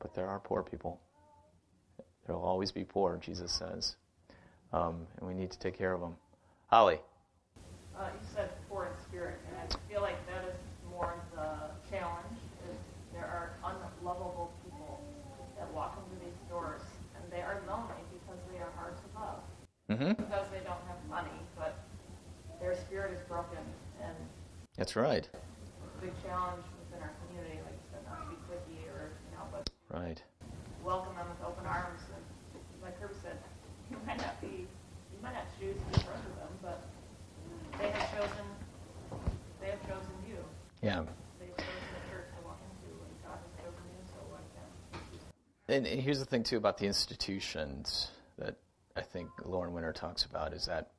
[0.00, 1.00] but there are poor people.
[2.26, 3.94] There will always be poor, Jesus says,
[4.72, 6.16] um, and we need to take care of them.
[6.66, 6.98] Holly.
[7.96, 10.58] Uh, you said poor in spirit, and I feel like that is
[10.90, 12.40] more the challenge.
[12.68, 12.76] Is
[13.14, 15.00] there are unlovable people
[15.60, 16.82] that walk into these doors,
[17.14, 19.40] and they are lonely because they are hard to love.
[19.96, 20.12] Mm-hmm.
[20.28, 21.72] Because they don't have money, but
[22.60, 23.64] their spirit is broken,
[24.04, 24.12] and
[24.76, 25.24] That's right.
[25.24, 29.08] it's a big challenge within our community, like you said, not to be clicky or
[29.08, 30.20] you know, but Right.
[30.84, 32.00] welcome them with open arms.
[32.12, 32.20] And
[32.84, 33.40] like Herb said,
[33.90, 36.84] you might not be, you might not choose to be friends with them, but
[37.80, 38.44] they have chosen,
[39.64, 40.36] they have chosen you.
[40.84, 41.08] Yeah.
[41.40, 45.00] They've chosen the church to walk into, and God has chosen you, so why can't
[45.08, 45.20] you?
[45.72, 48.56] And, and here's the thing too about the institutions that
[48.96, 50.92] I think Lauren Winner talks about is that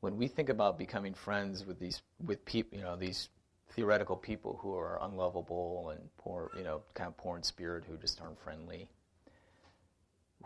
[0.00, 3.30] when we think about becoming friends with these with people, you know, these
[3.70, 7.96] theoretical people who are unlovable and poor, you know, kind of poor in spirit who
[7.96, 8.86] just aren't friendly,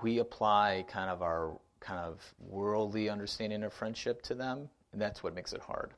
[0.03, 5.23] we apply kind of our kind of worldly understanding of friendship to them, and that's
[5.23, 5.93] what makes it hard.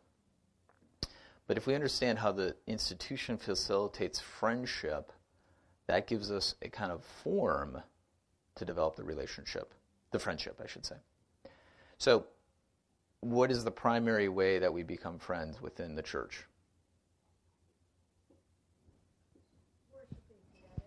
[1.47, 5.13] But if we understand how the institution facilitates friendship,
[5.87, 7.83] that gives us a kind of form
[8.55, 9.75] to develop the relationship,
[10.13, 10.97] the friendship, I should say.
[11.99, 12.27] So,
[13.21, 16.45] what is the primary way that we become friends within the church?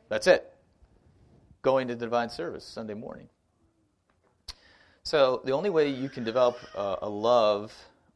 [0.10, 0.54] That's it.
[1.62, 3.30] Going to the divine service Sunday morning.
[5.04, 7.74] So, the only way you can develop uh, a love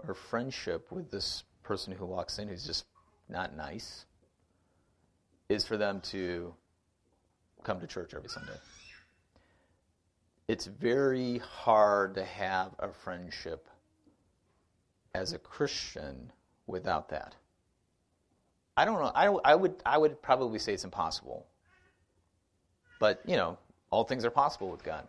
[0.07, 2.85] or friendship with this person who walks in who's just
[3.27, 4.05] not nice
[5.49, 6.53] is for them to
[7.63, 8.53] come to church every Sunday.
[10.49, 13.67] It's very hard to have a friendship
[15.13, 16.31] as a Christian
[16.65, 17.35] without that.
[18.75, 19.11] I don't know.
[19.13, 21.45] I, I would I would probably say it's impossible.
[22.99, 23.59] But you know,
[23.91, 25.07] all things are possible with God.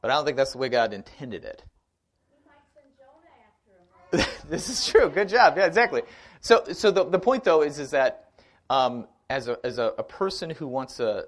[0.00, 1.62] But I don't think that's the way God intended it.
[4.48, 5.10] this is true.
[5.10, 5.58] Good job.
[5.58, 6.00] Yeah, exactly.
[6.40, 8.30] So, so the, the point though is is that
[8.70, 11.26] um, as a as a, a person who wants a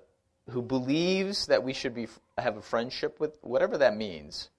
[0.50, 4.50] who believes that we should be have a friendship with whatever that means.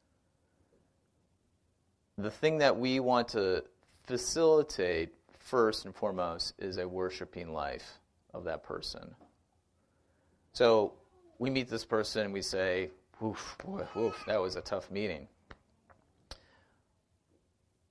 [2.17, 3.63] The thing that we want to
[4.03, 7.99] facilitate first and foremost is a worshiping life
[8.33, 9.15] of that person.
[10.53, 10.93] So
[11.39, 12.89] we meet this person and we say,
[13.23, 15.27] "Oof, boy, oof, that was a tough meeting."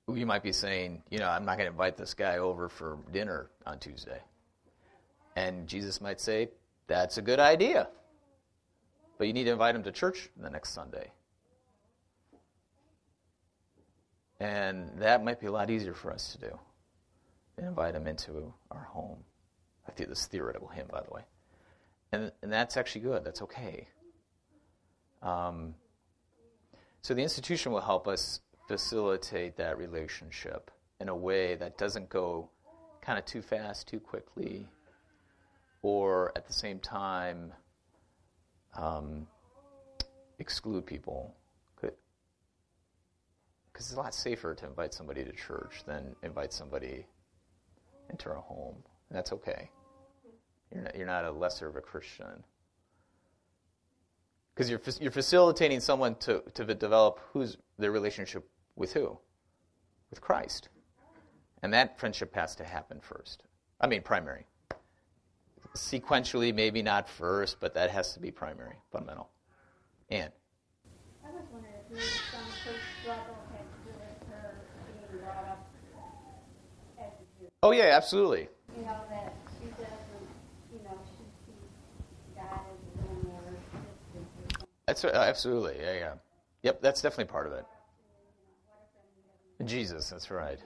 [0.09, 2.98] You might be saying, you know, I'm not going to invite this guy over for
[3.12, 4.20] dinner on Tuesday.
[5.35, 6.50] And Jesus might say,
[6.87, 7.88] that's a good idea.
[9.18, 11.11] But you need to invite him to church the next Sunday.
[14.38, 16.59] And that might be a lot easier for us to do
[17.57, 19.18] than invite him into our home.
[19.88, 21.22] I think this theoretical hymn, by the way.
[22.12, 23.25] And, and that's actually good.
[23.25, 23.88] That's okay.
[25.22, 25.75] Um,
[27.01, 30.70] so the institution will help us facilitate that relationship
[31.01, 32.51] in a way that doesn't go
[33.01, 34.66] kind of too fast, too quickly,
[35.87, 37.53] or at the same time
[38.75, 39.29] um,
[40.40, 41.37] exclude people.
[41.81, 47.07] Because it's a lot safer to invite somebody to church than invite somebody
[48.11, 48.75] into our home.
[49.09, 49.70] And that's okay.
[50.75, 52.42] You're not, you're not a lesser of a Christian.
[54.55, 59.16] Because you're, you're facilitating someone to, to develop who's their relationship with who?
[60.11, 60.68] With Christ.
[61.62, 63.44] And that friendship has to happen first.
[63.81, 64.46] I mean, primary.
[65.77, 69.29] Sequentially, maybe not first, but that has to be primary, fundamental.
[70.09, 70.31] Anne.
[71.23, 74.55] I was wondering if maybe some church struggle had to do with her
[74.87, 75.69] being brought up
[76.99, 77.49] as a Jew.
[77.62, 78.49] Oh, yeah, absolutely.
[78.75, 80.29] You know, that she doesn't,
[80.73, 81.69] you know, she sees
[82.35, 83.43] God as a little more
[84.15, 84.65] distant.
[84.87, 86.15] That's absolutely, yeah, yeah.
[86.62, 87.67] Yep, that's definitely part of it.
[89.67, 90.59] Jesus, that's right.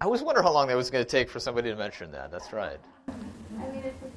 [0.00, 2.30] I always wonder how long that was going to take for somebody to mention that.
[2.30, 2.78] That's right.
[3.08, 3.12] I
[3.70, 4.11] mean, it's just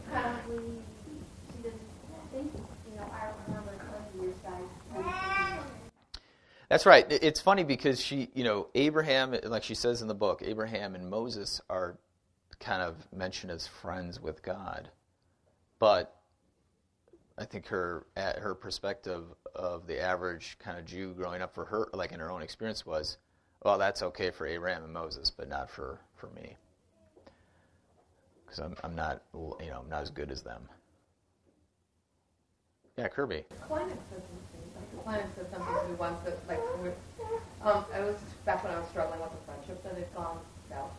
[6.69, 7.05] That's right.
[7.09, 11.09] It's funny because she, you know, Abraham, like she says in the book, Abraham and
[11.09, 11.97] Moses are
[12.59, 14.89] kind of mentioned as friends with God,
[15.79, 16.15] but
[17.37, 21.89] I think her her perspective of the average kind of Jew growing up for her,
[21.93, 23.17] like in her own experience, was,
[23.63, 26.55] well, that's okay for Abraham and Moses, but not for for me,
[28.55, 30.61] because I'm I'm not, you know, I'm not as good as them.
[32.97, 33.45] Yeah, Kirby.
[33.49, 33.81] Says something.
[35.35, 36.59] Says something to me once that like
[37.61, 38.15] Um, I was
[38.45, 40.39] back when I was struggling with a friendship that had gone
[40.69, 40.91] south,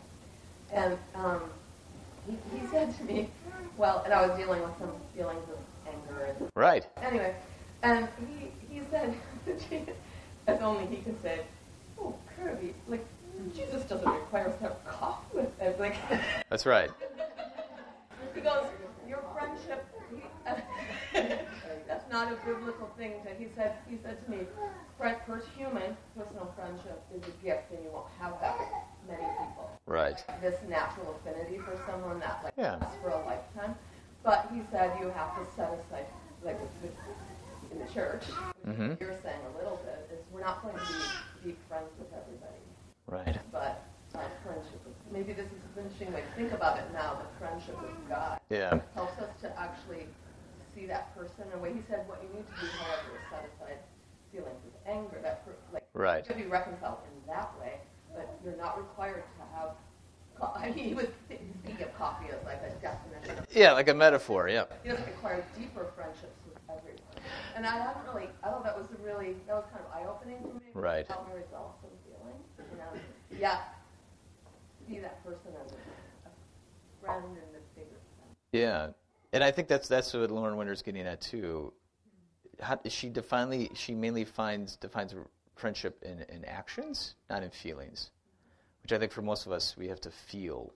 [0.71, 1.41] and um,
[2.27, 3.29] he, he said to me,
[3.77, 5.57] well, and I was dealing with some feelings of
[5.91, 6.85] anger and Right.
[7.01, 7.35] anyway,
[7.83, 9.13] and he he said,
[10.47, 11.41] as only he could say,
[11.99, 13.05] oh Kirby, like
[13.55, 15.95] Jesus doesn't require us to have coffee with him, like.
[16.49, 16.91] That's right.
[18.37, 18.65] He goes,
[19.09, 20.21] your friendship, he,
[21.87, 23.13] that's not a biblical thing.
[23.25, 24.37] To, he said, he said to me,
[24.95, 28.67] friend, first human, personal friendship is a gift, and you won't have that with
[29.09, 29.71] many people.
[29.87, 30.23] Right.
[30.39, 32.75] This natural affinity for someone that like Yeah.
[32.79, 33.73] lasts for a lifetime.
[34.21, 36.05] But he said you have to set aside,
[36.43, 36.59] like
[37.71, 38.23] in the church,
[38.67, 38.99] Mhm.
[38.99, 41.01] you're saying a little bit, is we're not going to be,
[41.43, 42.61] be friends with everybody
[43.07, 43.39] Right.
[43.51, 43.76] but
[45.17, 48.39] Maybe this is an interesting way to think about it now, the friendship with God
[48.49, 48.79] Yeah.
[48.93, 50.05] helps us to actually
[50.75, 51.73] see that person in a way.
[51.73, 53.79] He said what you need to do, however, is set aside
[54.31, 55.17] feelings of anger.
[55.23, 56.23] That per- like Right.
[56.23, 57.81] you can be reconciled in that way,
[58.13, 59.71] but you're not required to have.
[60.55, 63.39] I mean, he was speaking of coffee as like a definition.
[63.39, 64.49] Of, Yeah, like a metaphor.
[64.49, 64.65] Yeah.
[64.83, 67.01] he doesn't require deeper friendships with everyone.
[67.55, 68.29] And I haven't really.
[68.43, 69.33] I thought that was a really.
[69.47, 70.69] That was kind of eye opening for me.
[70.75, 70.99] Right.
[70.99, 72.45] It helped me resolve some feelings.
[72.59, 73.39] You know.
[73.41, 73.61] Yeah
[74.87, 75.75] see that person as a,
[77.01, 78.35] friend and a bigger friend.
[78.51, 78.87] Yeah,
[79.33, 81.73] and I think that's that's what Lauren Winner's getting at too.
[82.61, 85.13] How, she definitely she mainly finds defines
[85.55, 88.11] friendship in, in actions, not in feelings,
[88.83, 90.71] which I think for most of us we have to feel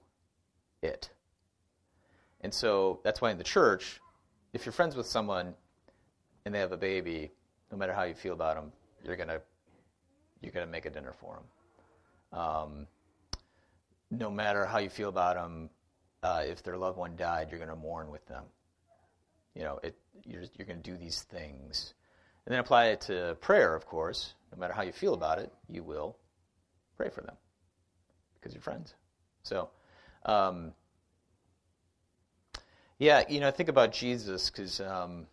[0.81, 1.09] it.
[2.41, 4.01] And so that's why in the church,
[4.53, 5.53] if you're friends with someone
[6.45, 7.31] and they have a baby,
[7.71, 8.71] no matter how you feel about them,
[9.05, 9.39] you're gonna
[10.41, 12.39] you're gonna make a dinner for them.
[12.39, 12.87] Um,
[14.11, 15.69] no matter how you feel about them,
[16.21, 18.43] uh, if their loved one died, you're going to mourn with them.
[19.55, 21.93] You know, it, you're, you're going to do these things.
[22.45, 24.33] And then apply it to prayer, of course.
[24.51, 26.17] No matter how you feel about it, you will
[26.97, 27.35] pray for them
[28.35, 28.93] because you're friends.
[29.43, 29.69] So,
[30.25, 30.73] um,
[32.99, 35.25] yeah, you know, think about Jesus because, um,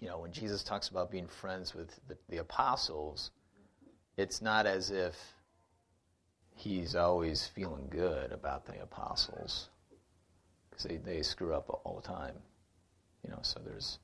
[0.00, 3.30] you know, when Jesus talks about being friends with the, the apostles,
[4.16, 5.14] it's not as if
[6.58, 9.68] he's always feeling good about the apostles
[10.68, 12.34] because they, they screw up all the time
[13.24, 13.98] you know so there's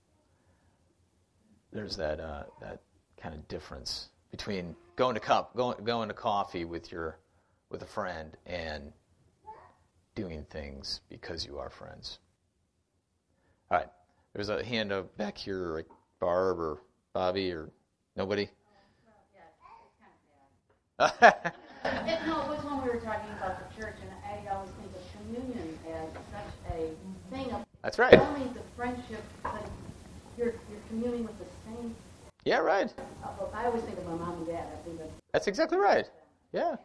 [1.72, 2.80] there's that uh, that
[3.20, 7.18] kind of difference between going to cup going going to coffee with your
[7.70, 8.92] with a friend and
[10.14, 12.20] doing things because you are friends.
[13.70, 13.88] All right
[14.32, 15.86] there's a hand up back here like
[16.20, 16.78] barb or
[17.12, 17.70] bobby or
[18.16, 18.48] nobody
[21.84, 24.90] It, no, it was when we were talking about the church, and I always think
[24.96, 26.90] of communion as such a
[27.30, 28.12] thing of That's right.
[28.12, 29.68] not only the friendship, but
[30.38, 31.94] you're, you're communing with the same.
[32.44, 32.92] Yeah, right.
[33.22, 34.66] uh, I always think of my mom and dad.
[34.72, 36.08] I think of, That's exactly right.
[36.52, 36.78] Yeah, and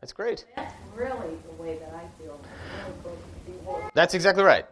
[0.00, 0.46] that's great.
[0.56, 2.40] that's really the way that I feel.
[2.86, 3.90] Really close to people.
[3.94, 4.64] That's exactly right.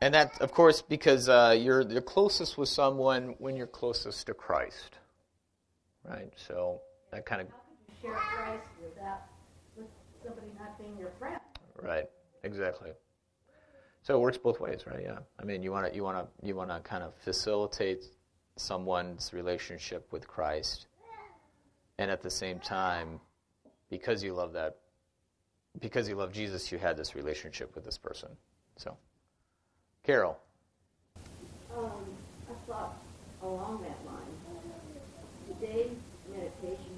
[0.00, 4.34] And that, of course, because uh, you're the closest with someone when you're closest to
[4.34, 4.98] Christ,
[6.08, 6.32] right?
[6.36, 6.80] So
[7.12, 7.48] that kind of
[8.00, 9.22] share Christ without
[9.76, 9.86] with
[10.22, 11.40] somebody not being your friend.
[11.82, 12.08] right,
[12.42, 12.90] exactly.
[14.02, 15.00] So it works both ways, right?
[15.02, 15.18] Yeah.
[15.38, 18.04] I mean, you want to you want to you want to kind of facilitate
[18.56, 20.86] someone's relationship with Christ,
[21.98, 23.20] and at the same time,
[23.90, 24.78] because you love that,
[25.80, 28.30] because you love Jesus, you had this relationship with this person.
[28.76, 28.96] So,
[30.02, 30.38] Carol.
[31.76, 31.90] Um,
[32.48, 32.96] I thought
[33.42, 34.20] along that line.
[35.60, 35.90] Today's
[36.30, 36.89] meditation, meditation.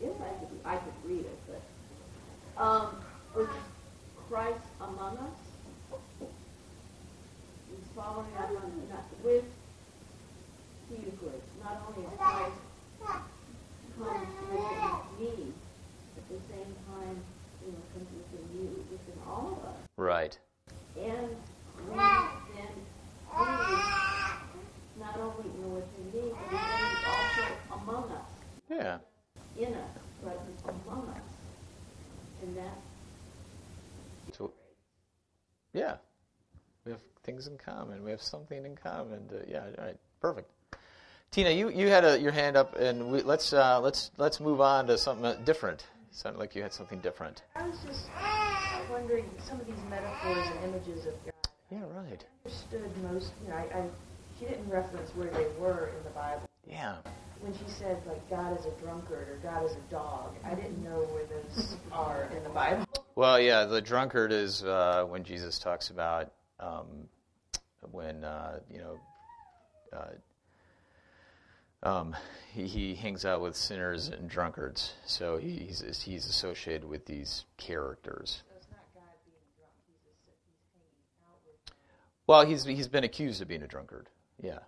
[0.00, 2.96] If I could, I could read it, but um,
[3.34, 3.48] was
[4.28, 5.38] Christ among us?
[7.68, 9.44] He's following on not with
[10.88, 11.50] Grace.
[11.62, 12.60] Not only is Christ
[13.98, 15.54] comes within me,
[16.16, 17.22] at the same time,
[17.64, 19.80] you know, comes within you, within all of us.
[19.96, 20.38] Right.
[20.96, 21.30] And
[21.88, 22.84] we then
[24.98, 28.30] not only you know within me, but he's also among us,
[28.70, 28.98] Yeah.
[29.58, 31.22] In us, present among us.
[32.42, 32.78] And that
[34.36, 34.52] So,
[35.72, 35.96] yeah,
[36.84, 38.04] we have things in common.
[38.04, 39.28] We have something in common.
[39.28, 40.50] To, yeah, all right, perfect.
[41.30, 44.60] Tina, you, you had a, your hand up, and we, let's uh, let's let's move
[44.60, 45.86] on to something different.
[46.12, 47.42] Sounded like you had something different.
[47.56, 48.08] I was just
[48.88, 51.50] wondering some of these metaphors and images of God.
[51.72, 52.24] Yeah, right.
[52.24, 53.32] I understood most.
[53.42, 53.84] You know, I, I
[54.38, 56.48] she didn't reference where they were in the Bible.
[56.68, 56.96] Yeah,
[57.44, 60.82] When she said like God is a drunkard or God is a dog, I didn't
[60.82, 62.86] know where those are in the Bible.
[63.16, 66.86] Well, yeah, the drunkard is uh, when Jesus talks about um,
[67.90, 68.98] when uh, you know
[71.84, 72.16] um,
[72.50, 78.42] he, he hangs out with sinners and drunkards, so he's he's associated with these characters.
[78.48, 79.74] So it's not God being drunk.
[79.86, 81.74] He's just he's hanging out with.
[82.26, 84.08] Well, he's he's been accused of being a drunkard.
[84.42, 84.60] Yeah.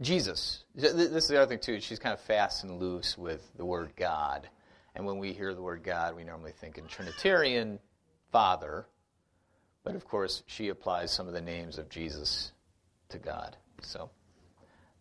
[0.00, 0.64] Jesus.
[0.74, 1.80] This is the other thing too.
[1.80, 4.48] She's kind of fast and loose with the word God,
[4.94, 7.78] and when we hear the word God, we normally think in Trinitarian
[8.30, 8.86] Father,
[9.84, 12.52] but of course she applies some of the names of Jesus
[13.08, 13.56] to God.
[13.82, 14.10] So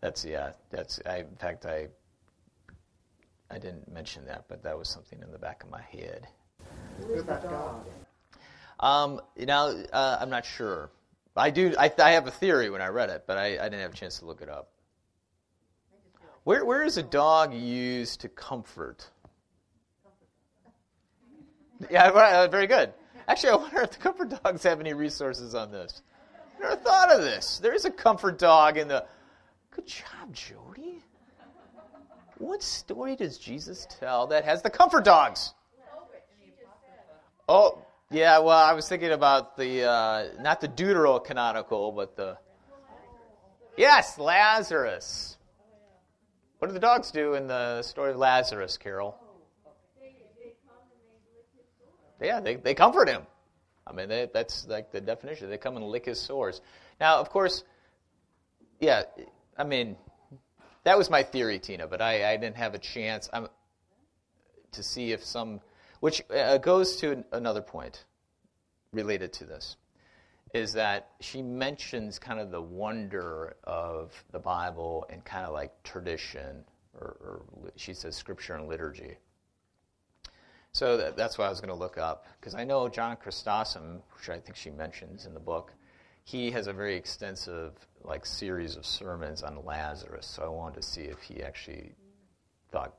[0.01, 0.51] that's yeah.
[0.71, 1.17] That's I.
[1.19, 1.87] In fact, I.
[3.49, 6.27] I didn't mention that, but that was something in the back of my head.
[6.99, 7.85] What about dog?
[8.79, 10.89] Um, you know, uh, I'm not sure.
[11.33, 11.73] I do.
[11.79, 13.95] I, I have a theory when I read it, but I, I didn't have a
[13.95, 14.69] chance to look it up.
[16.47, 19.05] Where where is a dog used to comfort?
[21.89, 22.93] Yeah, uh, very good.
[23.27, 26.01] Actually, I wonder if the comfort dogs have any resources on this.
[26.57, 27.57] I never thought of this.
[27.57, 29.05] There is a comfort dog in the.
[29.71, 31.03] Good job, Jody.
[32.37, 35.53] What story does Jesus tell that has the comfort dogs?
[37.49, 37.79] Oh,
[38.09, 38.39] yeah.
[38.39, 42.37] Well, I was thinking about the uh, not the deuterocanonical, but the
[43.75, 45.36] yes, Lazarus.
[46.59, 49.15] What do the dogs do in the story of Lazarus, Carol?
[52.19, 53.21] Yeah, they they comfort him.
[53.85, 55.49] I mean, they, that's like the definition.
[55.49, 56.61] They come and lick his sores.
[56.99, 57.63] Now, of course,
[58.79, 59.03] yeah.
[59.57, 59.95] I mean,
[60.83, 63.47] that was my theory, Tina, but I, I didn't have a chance I'm,
[64.71, 65.61] to see if some,
[65.99, 68.05] which uh, goes to another point
[68.93, 69.77] related to this,
[70.53, 75.71] is that she mentions kind of the wonder of the Bible and kind of like
[75.83, 76.63] tradition,
[76.99, 79.17] or, or she says scripture and liturgy.
[80.71, 84.01] So that, that's what I was going to look up because I know John Chrysostom,
[84.15, 85.73] which I think she mentions in the book,
[86.23, 87.73] he has a very extensive
[88.03, 90.25] like series of sermons on Lazarus.
[90.27, 91.95] So I wanted to see if he actually
[92.71, 92.93] thought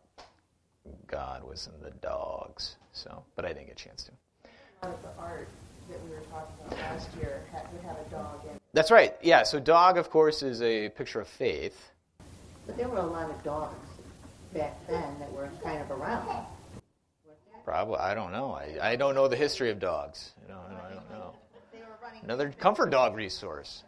[1.06, 2.76] God was in the dogs.
[2.92, 4.12] So, but I didn't get a chance to.
[4.82, 5.48] Lot of the art
[5.88, 8.62] that we were talking about last year had, would have a dog in it.
[8.72, 9.14] That's right.
[9.22, 9.42] Yeah.
[9.42, 11.90] So dog, of course, is a picture of faith.
[12.66, 13.88] But there were a lot of dogs
[14.52, 16.46] back then that were kind of around.
[17.64, 17.96] Probably.
[17.96, 18.52] I don't know.
[18.52, 20.32] I, I don't know the history of dogs.
[20.42, 21.34] You know, I don't know.
[21.72, 22.20] They were running.
[22.24, 23.82] Another comfort dog resource.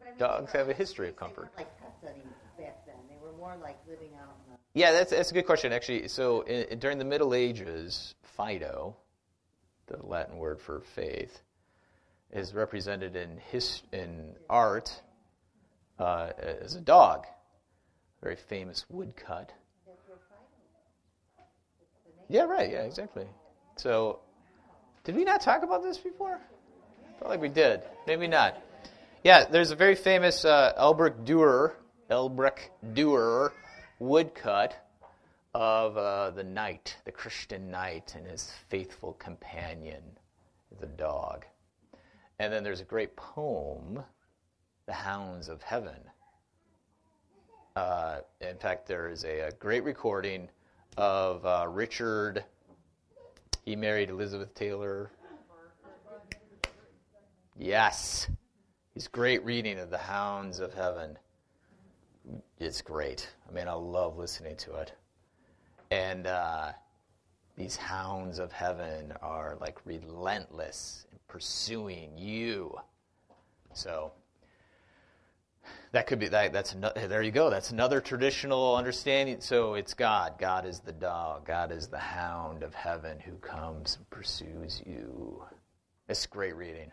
[0.00, 1.42] But I mean, Dogs have a history of comfort.
[1.42, 2.22] weren't like pets any
[2.58, 2.96] back then.
[3.08, 4.34] They were more like living out.
[4.74, 6.06] Yeah, that's, that's a good question, actually.
[6.08, 8.96] So in, during the Middle Ages, Fido,
[9.88, 11.40] the Latin word for faith,
[12.32, 15.02] is represented in his, in art
[15.98, 16.30] uh,
[16.62, 17.26] as a dog,
[18.22, 19.52] very famous woodcut.
[22.28, 22.70] Yeah, right.
[22.70, 23.24] Yeah, exactly.
[23.76, 24.20] So,
[25.04, 26.38] did we not talk about this before?
[26.38, 27.80] I Felt like we did.
[28.06, 28.62] Maybe not.
[29.24, 31.74] Yeah, there's a very famous uh, Albrecht Durer,
[32.10, 33.52] Albrecht Durer
[33.98, 34.87] woodcut
[35.58, 40.04] of uh, the knight, the Christian knight, and his faithful companion,
[40.80, 41.44] the dog.
[42.38, 44.00] And then there's a great poem,
[44.86, 45.98] The Hounds of Heaven.
[47.74, 50.48] Uh, in fact, there is a, a great recording
[50.96, 52.44] of uh, Richard.
[53.64, 55.10] He married Elizabeth Taylor.
[57.58, 58.28] Yes.
[58.94, 61.18] He's great reading of The Hounds of Heaven.
[62.60, 63.28] It's great.
[63.48, 64.92] I mean, I love listening to it.
[65.90, 66.72] And uh,
[67.56, 72.78] these hounds of heaven are like relentless in pursuing you.
[73.72, 74.12] So
[75.92, 76.52] that could be that.
[76.52, 77.22] That's another, there.
[77.22, 77.50] You go.
[77.50, 79.40] That's another traditional understanding.
[79.40, 80.34] So it's God.
[80.38, 81.46] God is the dog.
[81.46, 85.42] God is the hound of heaven who comes and pursues you.
[86.08, 86.90] It's great reading.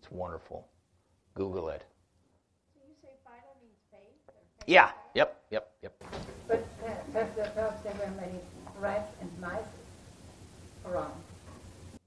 [0.00, 0.66] It's wonderful.
[1.34, 1.84] Google it.
[2.74, 4.00] So you say Fido means faith?
[4.28, 4.64] or faith?
[4.66, 4.90] Yeah.
[5.14, 5.42] Yep.
[5.50, 5.70] Yep.
[5.82, 6.04] Yep.
[7.12, 8.40] There were many
[8.78, 9.60] rats and mice
[10.86, 11.12] around.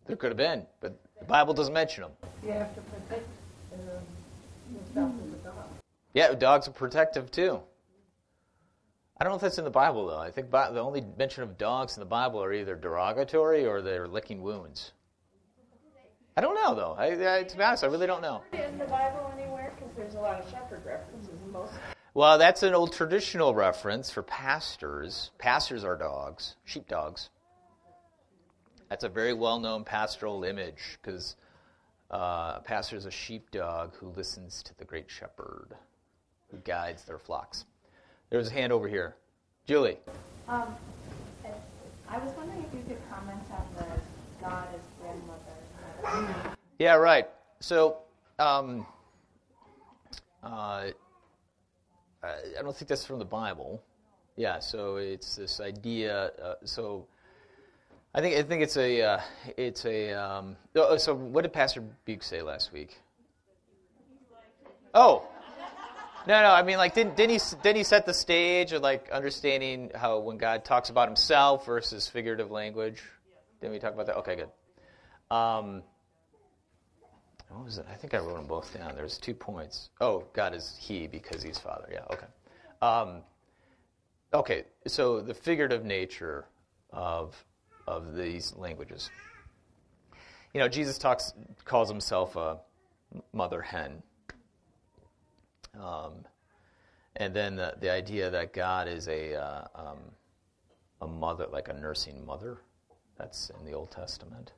[0.08, 2.12] There could have been, but the Bible doesn't mention them.
[2.44, 3.28] You have to protect
[4.74, 5.56] yourself the dog.
[6.14, 7.60] Yeah, dogs are protective too.
[9.18, 10.18] I don't know if that's in the Bible though.
[10.18, 14.08] I think the only mention of dogs in the Bible are either derogatory or they're
[14.08, 14.92] licking wounds.
[16.38, 16.96] I don't know though.
[16.98, 18.42] I, I, to be honest, I really don't know.
[18.54, 19.74] in the Bible anywhere?
[19.76, 21.38] Because there's a lot of shepherd references.
[21.52, 21.74] Most
[22.20, 25.32] Well, that's an old traditional reference for pastors.
[25.38, 27.30] Pastors are dogs, sheepdogs.
[28.90, 31.38] That's a very well-known pastoral image because
[32.12, 35.70] uh, a pastor is a sheepdog who listens to the great shepherd,
[36.52, 37.64] who guides their flocks.
[38.30, 39.16] There's a hand over here,
[39.66, 40.00] Julie.
[40.50, 40.76] Um,
[42.10, 46.58] I was wondering if you could comment on the God as grandmother.
[46.80, 47.30] Yeah, right.
[47.62, 48.00] So,
[48.40, 48.86] um,
[50.44, 50.88] uh,
[52.24, 53.82] I don't think that's from the Bible.
[54.36, 56.32] Yeah, so it's this idea.
[56.42, 57.08] Uh, so
[58.14, 59.22] I think I think it's a uh,
[59.58, 60.14] it's a.
[60.14, 62.98] Um, oh, so what did Pastor Buke say last week?
[64.94, 65.28] Oh,
[66.28, 66.52] no, no.
[66.52, 70.20] I mean, like, didn't didn't he didn't he set the stage of like understanding how
[70.20, 73.02] when God talks about Himself versus figurative language?
[73.62, 74.18] Didn't we talk about that?
[74.18, 75.36] Okay, good.
[75.36, 75.84] Um,
[77.50, 77.86] what was it?
[77.92, 78.96] I think I wrote them both down.
[78.96, 79.90] There's two points.
[80.00, 81.90] Oh, God is He because He's Father.
[81.92, 82.06] Yeah.
[82.12, 82.28] Okay.
[82.82, 83.22] Um,
[84.34, 84.66] okay.
[84.88, 86.46] So the figurative nature
[86.92, 87.36] of
[87.88, 89.10] of these languages.
[90.54, 91.34] You know, Jesus talks
[91.66, 92.60] calls himself a
[93.34, 94.02] mother hen.
[95.80, 96.26] Um,
[97.16, 99.98] and then the, the idea that God is a, uh, um,
[101.02, 102.60] a mother, like a nursing mother,
[103.18, 104.54] that's in the Old Testament.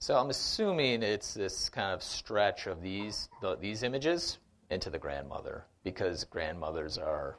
[0.00, 4.38] So I'm assuming it's this kind of stretch of these, the, these images
[4.70, 7.38] into the grandmother, because grandmothers are,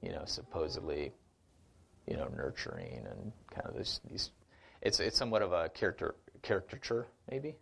[0.00, 1.12] you know, supposedly,
[2.06, 4.30] you know, nurturing and kind of this, these.
[4.80, 7.56] It's, it's somewhat of a character, caricature, maybe.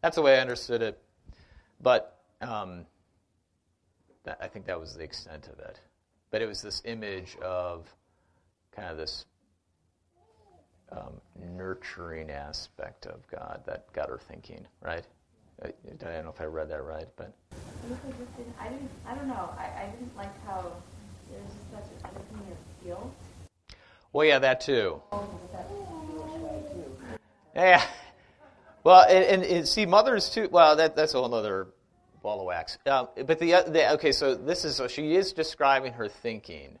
[0.00, 1.02] That's the way I understood it.
[1.80, 2.86] But um,
[4.24, 5.80] that, I think that was the extent of it.
[6.30, 7.92] But it was this image of
[8.72, 9.24] kind of this
[10.92, 11.20] um,
[11.56, 15.04] nurturing aspect of God that got her thinking, right?
[15.62, 17.32] I, I don't know if I read that right, but.
[18.60, 18.90] I didn't.
[19.06, 19.50] I don't know.
[19.58, 20.72] I, I didn't like how
[21.30, 23.14] there's such a thing of guilt.
[24.12, 25.02] Well, yeah, that too.
[27.54, 27.82] Yeah.
[28.84, 30.48] Well, and, and, and, see, mothers too.
[30.50, 31.66] Well, that, that's a whole other
[32.22, 32.78] ball of wax.
[32.86, 36.78] Um, but the, the okay, so this is so she is describing her thinking,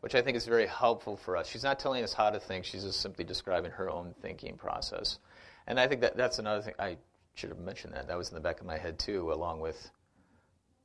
[0.00, 1.48] which I think is very helpful for us.
[1.48, 5.18] She's not telling us how to think; she's just simply describing her own thinking process.
[5.66, 6.74] And I think that that's another thing.
[6.78, 6.96] I
[7.34, 8.08] should have mentioned that.
[8.08, 9.90] That was in the back of my head too, along with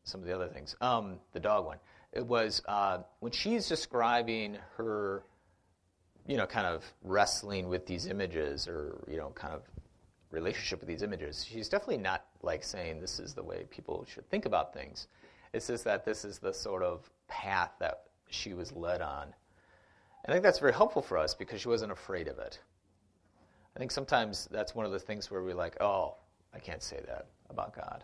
[0.03, 0.75] some of the other things.
[0.81, 1.77] Um, the dog one.
[2.11, 5.23] It was uh, when she's describing her,
[6.27, 9.63] you know, kind of wrestling with these images, or you know, kind of
[10.29, 11.45] relationship with these images.
[11.49, 15.07] She's definitely not like saying this is the way people should think about things.
[15.53, 18.03] It's just that this is the sort of path that
[18.33, 19.23] she was led on.
[19.23, 22.59] And I think that's very helpful for us because she wasn't afraid of it.
[23.75, 26.15] I think sometimes that's one of the things where we're like, oh,
[26.53, 28.03] I can't say that about God.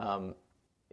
[0.00, 0.34] Um,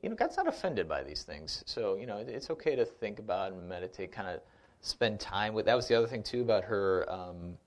[0.02, 1.64] you know, God's not offended by these things.
[1.66, 4.42] So, you know, it's okay to think about and meditate, kind of
[4.82, 5.66] spend time with.
[5.66, 7.10] That was the other thing, too, about her.
[7.10, 7.58] Um,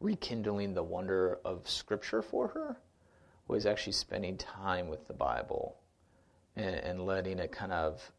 [0.00, 2.76] rekindling the wonder of Scripture for her
[3.48, 5.76] was actually spending time with the Bible
[6.56, 8.10] and, and letting it kind of,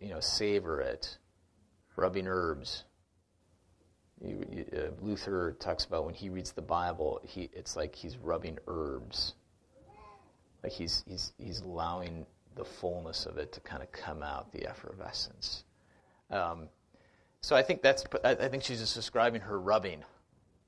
[0.00, 1.18] you know, savor it,
[1.96, 2.84] rubbing herbs.
[4.20, 8.16] You, you, uh, Luther talks about when he reads the Bible, he, it's like he's
[8.16, 9.34] rubbing herbs.
[10.62, 14.66] Like he's, he's, he's allowing the fullness of it to kind of come out, the
[14.66, 15.62] effervescence.
[16.30, 16.68] Um,
[17.40, 20.02] so I think that's, I think she's just describing her rubbing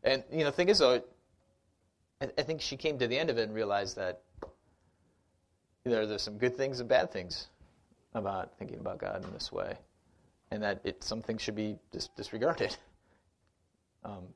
[0.02, 1.02] and you know, thing is, though,
[2.20, 4.22] I, I think she came to the end of it and realized that
[5.84, 7.48] there there's some good things and bad things
[8.14, 9.76] about thinking about God in this way,
[10.50, 12.76] and that it, some things should be dis- disregarded.
[14.02, 14.28] Um,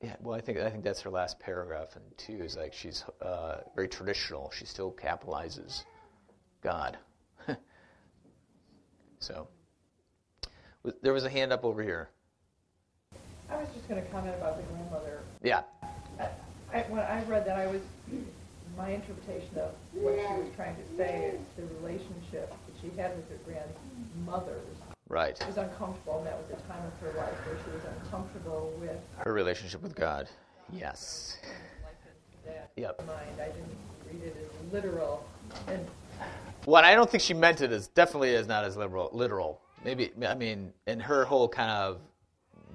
[0.00, 3.04] yeah, well, I think I think that's her last paragraph, and two is like she's
[3.20, 4.50] uh, very traditional.
[4.50, 5.84] She still capitalizes
[6.62, 6.96] God.
[9.20, 9.48] so
[11.02, 12.08] there was a hand up over here.
[13.48, 15.20] I was just going to comment about the grandmother.
[15.42, 15.62] Yeah.
[16.18, 16.28] I,
[16.72, 17.82] I, when I read that, I was
[18.76, 23.16] my interpretation of what she was trying to say is the relationship that she had
[23.16, 24.76] with her grandmothers
[25.08, 25.42] right.
[25.46, 28.98] was uncomfortable, and that was a time of her life where she was uncomfortable with
[29.18, 30.28] her relationship with God.
[30.72, 31.38] Yes.
[32.76, 33.06] Yep.
[33.06, 33.20] mind.
[33.40, 33.76] I didn't
[34.10, 35.24] read it as literal.
[35.66, 35.86] And
[36.64, 39.60] well, I don't think she meant it as definitely as not as liberal, literal.
[39.84, 42.00] Maybe I mean, in her whole kind of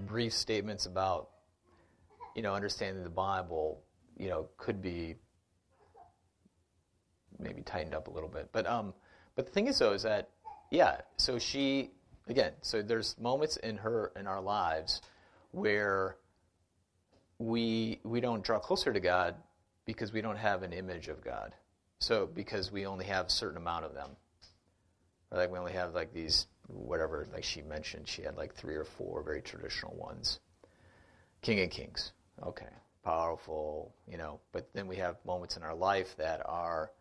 [0.05, 1.29] brief statements about,
[2.35, 3.81] you know, understanding the Bible,
[4.17, 5.15] you know, could be
[7.39, 8.49] maybe tightened up a little bit.
[8.51, 8.93] But um,
[9.35, 10.29] but the thing is though is that
[10.71, 11.91] yeah, so she
[12.27, 15.01] again, so there's moments in her in our lives
[15.51, 16.17] where
[17.39, 19.35] we we don't draw closer to God
[19.85, 21.53] because we don't have an image of God.
[21.99, 24.11] So because we only have a certain amount of them.
[25.31, 28.75] Or like we only have like these whatever, like she mentioned, she had like three
[28.75, 30.39] or four very traditional ones.
[31.41, 32.11] King and Kings,
[32.45, 32.69] okay,
[33.03, 36.91] powerful, you know, but then we have moments in our life that are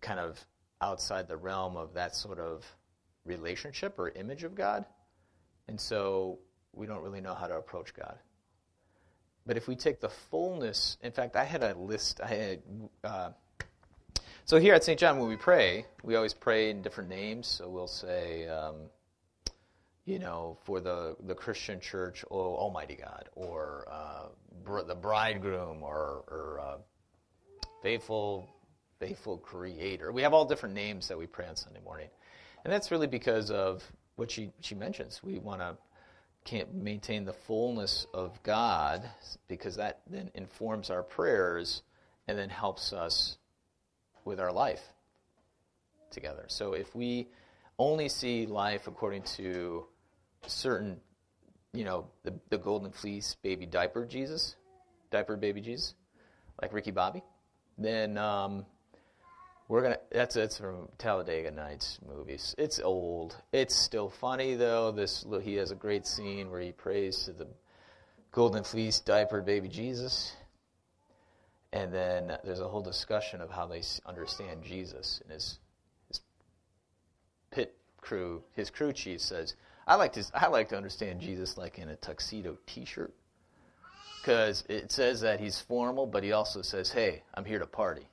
[0.00, 0.38] kind of
[0.80, 2.64] outside the realm of that sort of
[3.24, 4.84] relationship or image of God.
[5.68, 6.38] And so
[6.72, 8.18] we don't really know how to approach God.
[9.46, 12.62] But if we take the fullness, in fact, I had a list, I had,
[13.02, 13.30] uh,
[14.44, 14.98] So here at St.
[14.98, 17.46] John, when we pray, we always pray in different names.
[17.46, 18.76] So we'll say, um,
[20.06, 24.28] you know, for the, the Christian church, oh, Almighty God, or uh,
[24.64, 26.76] br- the bridegroom, or, or uh,
[27.82, 28.48] faithful,
[28.98, 30.12] faithful Creator.
[30.12, 32.08] We have all different names that we pray on Sunday morning,
[32.64, 33.82] and that's really because of
[34.16, 35.22] what she she mentions.
[35.22, 35.76] We want to
[36.44, 39.08] can't maintain the fullness of God
[39.48, 41.82] because that then informs our prayers
[42.26, 43.36] and then helps us
[44.24, 44.80] with our life
[46.10, 46.44] together.
[46.48, 47.28] So if we
[47.78, 49.86] only see life according to
[50.46, 50.98] certain,
[51.74, 54.56] you know, the, the golden fleece baby diaper Jesus,
[55.10, 55.94] diaper baby Jesus,
[56.62, 57.22] like Ricky Bobby,
[57.76, 58.64] then um,
[59.68, 59.98] we're gonna.
[60.10, 62.54] That's that's from Talladega Nights movies.
[62.56, 63.36] It's old.
[63.52, 64.90] It's still funny though.
[64.92, 67.46] This he has a great scene where he prays to the
[68.32, 70.32] golden fleece diapered baby Jesus,
[71.72, 75.58] and then there's a whole discussion of how they understand Jesus and his
[76.08, 76.22] his
[77.50, 78.42] pit crew.
[78.54, 79.54] His crew chief says,
[79.86, 83.12] "I like to I like to understand Jesus like in a tuxedo T-shirt."
[84.22, 88.08] Because it says that he's formal, but he also says, "Hey, I'm here to party."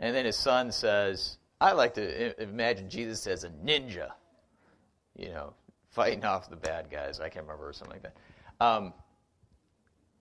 [0.00, 4.10] And then his son says, I like to imagine Jesus as a ninja,
[5.16, 5.54] you know,
[5.90, 7.20] fighting off the bad guys.
[7.20, 8.16] I can't remember, or something like that.
[8.64, 8.92] Um,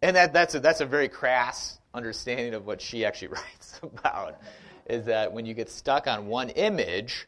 [0.01, 4.39] and that, that's, a, that's a very crass understanding of what she actually writes about,
[4.85, 7.27] is that when you get stuck on one image,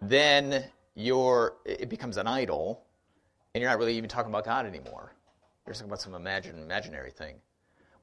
[0.00, 0.64] then
[0.94, 2.84] you're, it becomes an idol,
[3.54, 5.12] and you're not really even talking about God anymore.
[5.66, 7.36] You're talking about some imagine, imaginary thing.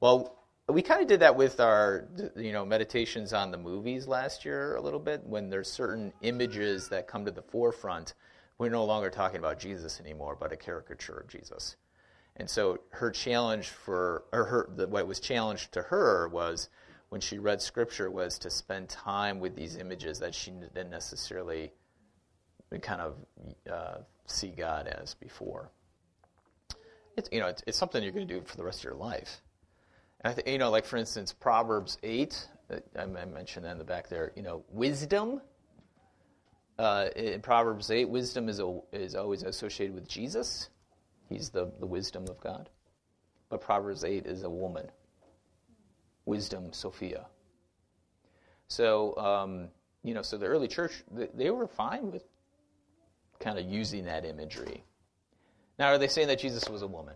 [0.00, 0.41] Well,
[0.72, 4.76] we kind of did that with our you know meditations on the movies last year
[4.76, 8.14] a little bit when there's certain images that come to the forefront
[8.58, 11.76] we're no longer talking about jesus anymore but a caricature of jesus.
[12.36, 16.70] And so her challenge for or her the, what was challenged to her was
[17.10, 21.72] when she read scripture was to spend time with these images that she didn't necessarily
[22.80, 23.16] kind of
[23.70, 25.70] uh, see god as before.
[27.18, 28.94] It's you know it's, it's something you're going to do for the rest of your
[28.94, 29.42] life
[30.24, 32.48] I you know, like for instance, Proverbs 8,
[32.96, 35.40] I mentioned that in the back there, you know, wisdom.
[36.78, 40.70] Uh, in Proverbs 8, wisdom is, a, is always associated with Jesus.
[41.28, 42.70] He's the, the wisdom of God.
[43.48, 44.90] But Proverbs 8 is a woman.
[46.24, 47.26] Wisdom, Sophia.
[48.68, 49.68] So, um,
[50.02, 51.02] you know, so the early church,
[51.34, 52.24] they were fine with
[53.38, 54.84] kind of using that imagery.
[55.78, 57.14] Now, are they saying that Jesus was a woman?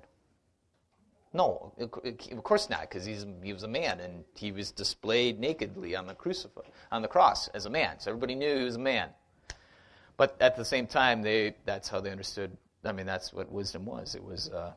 [1.36, 6.06] No, of course not, because he was a man and he was displayed nakedly on
[6.06, 8.00] the crucifix, on the cross as a man.
[8.00, 9.10] So everybody knew he was a man.
[10.16, 12.56] But at the same time, they that's how they understood.
[12.86, 14.14] I mean, that's what wisdom was.
[14.14, 14.72] It was uh,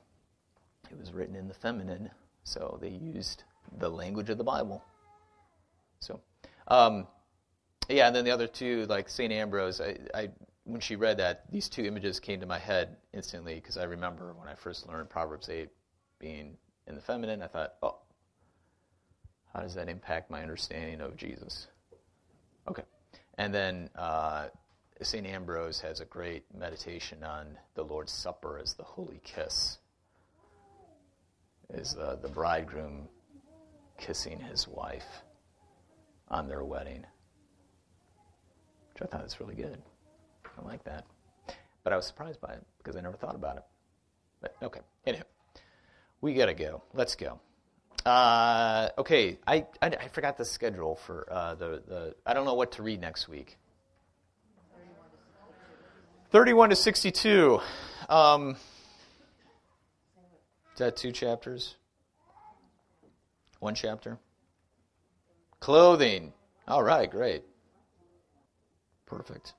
[0.92, 2.12] it was written in the feminine,
[2.44, 3.46] so they used
[3.78, 4.84] the language of the Bible.
[6.02, 6.20] So,
[6.68, 7.08] um,
[7.88, 10.30] yeah, and then the other two, like Saint Ambrose, I, I
[10.66, 14.34] when she read that, these two images came to my head instantly because I remember
[14.34, 15.70] when I first learned Proverbs eight
[16.20, 16.58] being
[16.88, 17.98] in the feminine, I thought, oh,
[19.54, 21.68] how does that impact my understanding of Jesus?
[22.68, 22.84] Okay.
[23.38, 24.48] And then uh,
[25.02, 25.26] St.
[25.26, 29.78] Ambrose has a great meditation on the Lord's Supper as the holy kiss,
[31.74, 33.08] is uh, the bridegroom
[33.98, 35.24] kissing his wife
[36.30, 37.06] on their wedding,
[38.94, 39.82] which I thought was really good.
[40.58, 41.06] I like that.
[41.84, 43.64] But I was surprised by it because I never thought about it.
[44.42, 45.24] But okay, anyhow
[46.22, 46.84] we gotta go.
[46.94, 47.40] Let's go.
[48.06, 52.16] Uh, okay, I, I, I, forgot the schedule for uh, the, the.
[52.26, 53.58] I don't know what to read next week.
[56.32, 57.60] 31 to 62.
[58.08, 58.56] Um,
[60.74, 61.76] is that two chapters?
[63.60, 64.18] One chapter?
[65.60, 66.32] Clothing.
[66.68, 67.44] All right, great.
[69.06, 69.54] Perfect.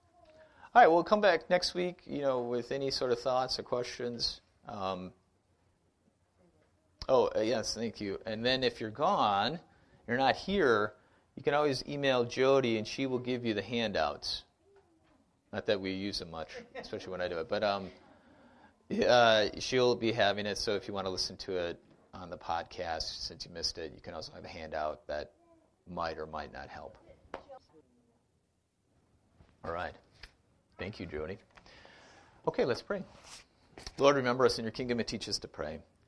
[0.75, 3.65] All right, we'll come back next week, you know, with any sort of thoughts or
[3.65, 4.41] questions.
[4.69, 5.13] Um,
[7.11, 8.21] Oh, uh, yes, thank you.
[8.25, 9.59] And then if you're gone,
[10.07, 10.93] you're not here,
[11.35, 14.45] you can always email Jody and she will give you the handouts.
[15.53, 16.51] Not that we use them much,
[16.81, 17.91] especially when I do it, but um,
[19.09, 20.57] uh, she'll be having it.
[20.57, 21.81] So if you want to listen to it
[22.15, 25.33] on the podcast, since you missed it, you can also have a handout that
[25.93, 26.97] might or might not help.
[29.65, 29.95] All right.
[30.79, 31.39] Thank you, Jody.
[32.47, 33.03] Okay, let's pray.
[33.99, 35.81] Lord, remember us in your kingdom and teach us to pray.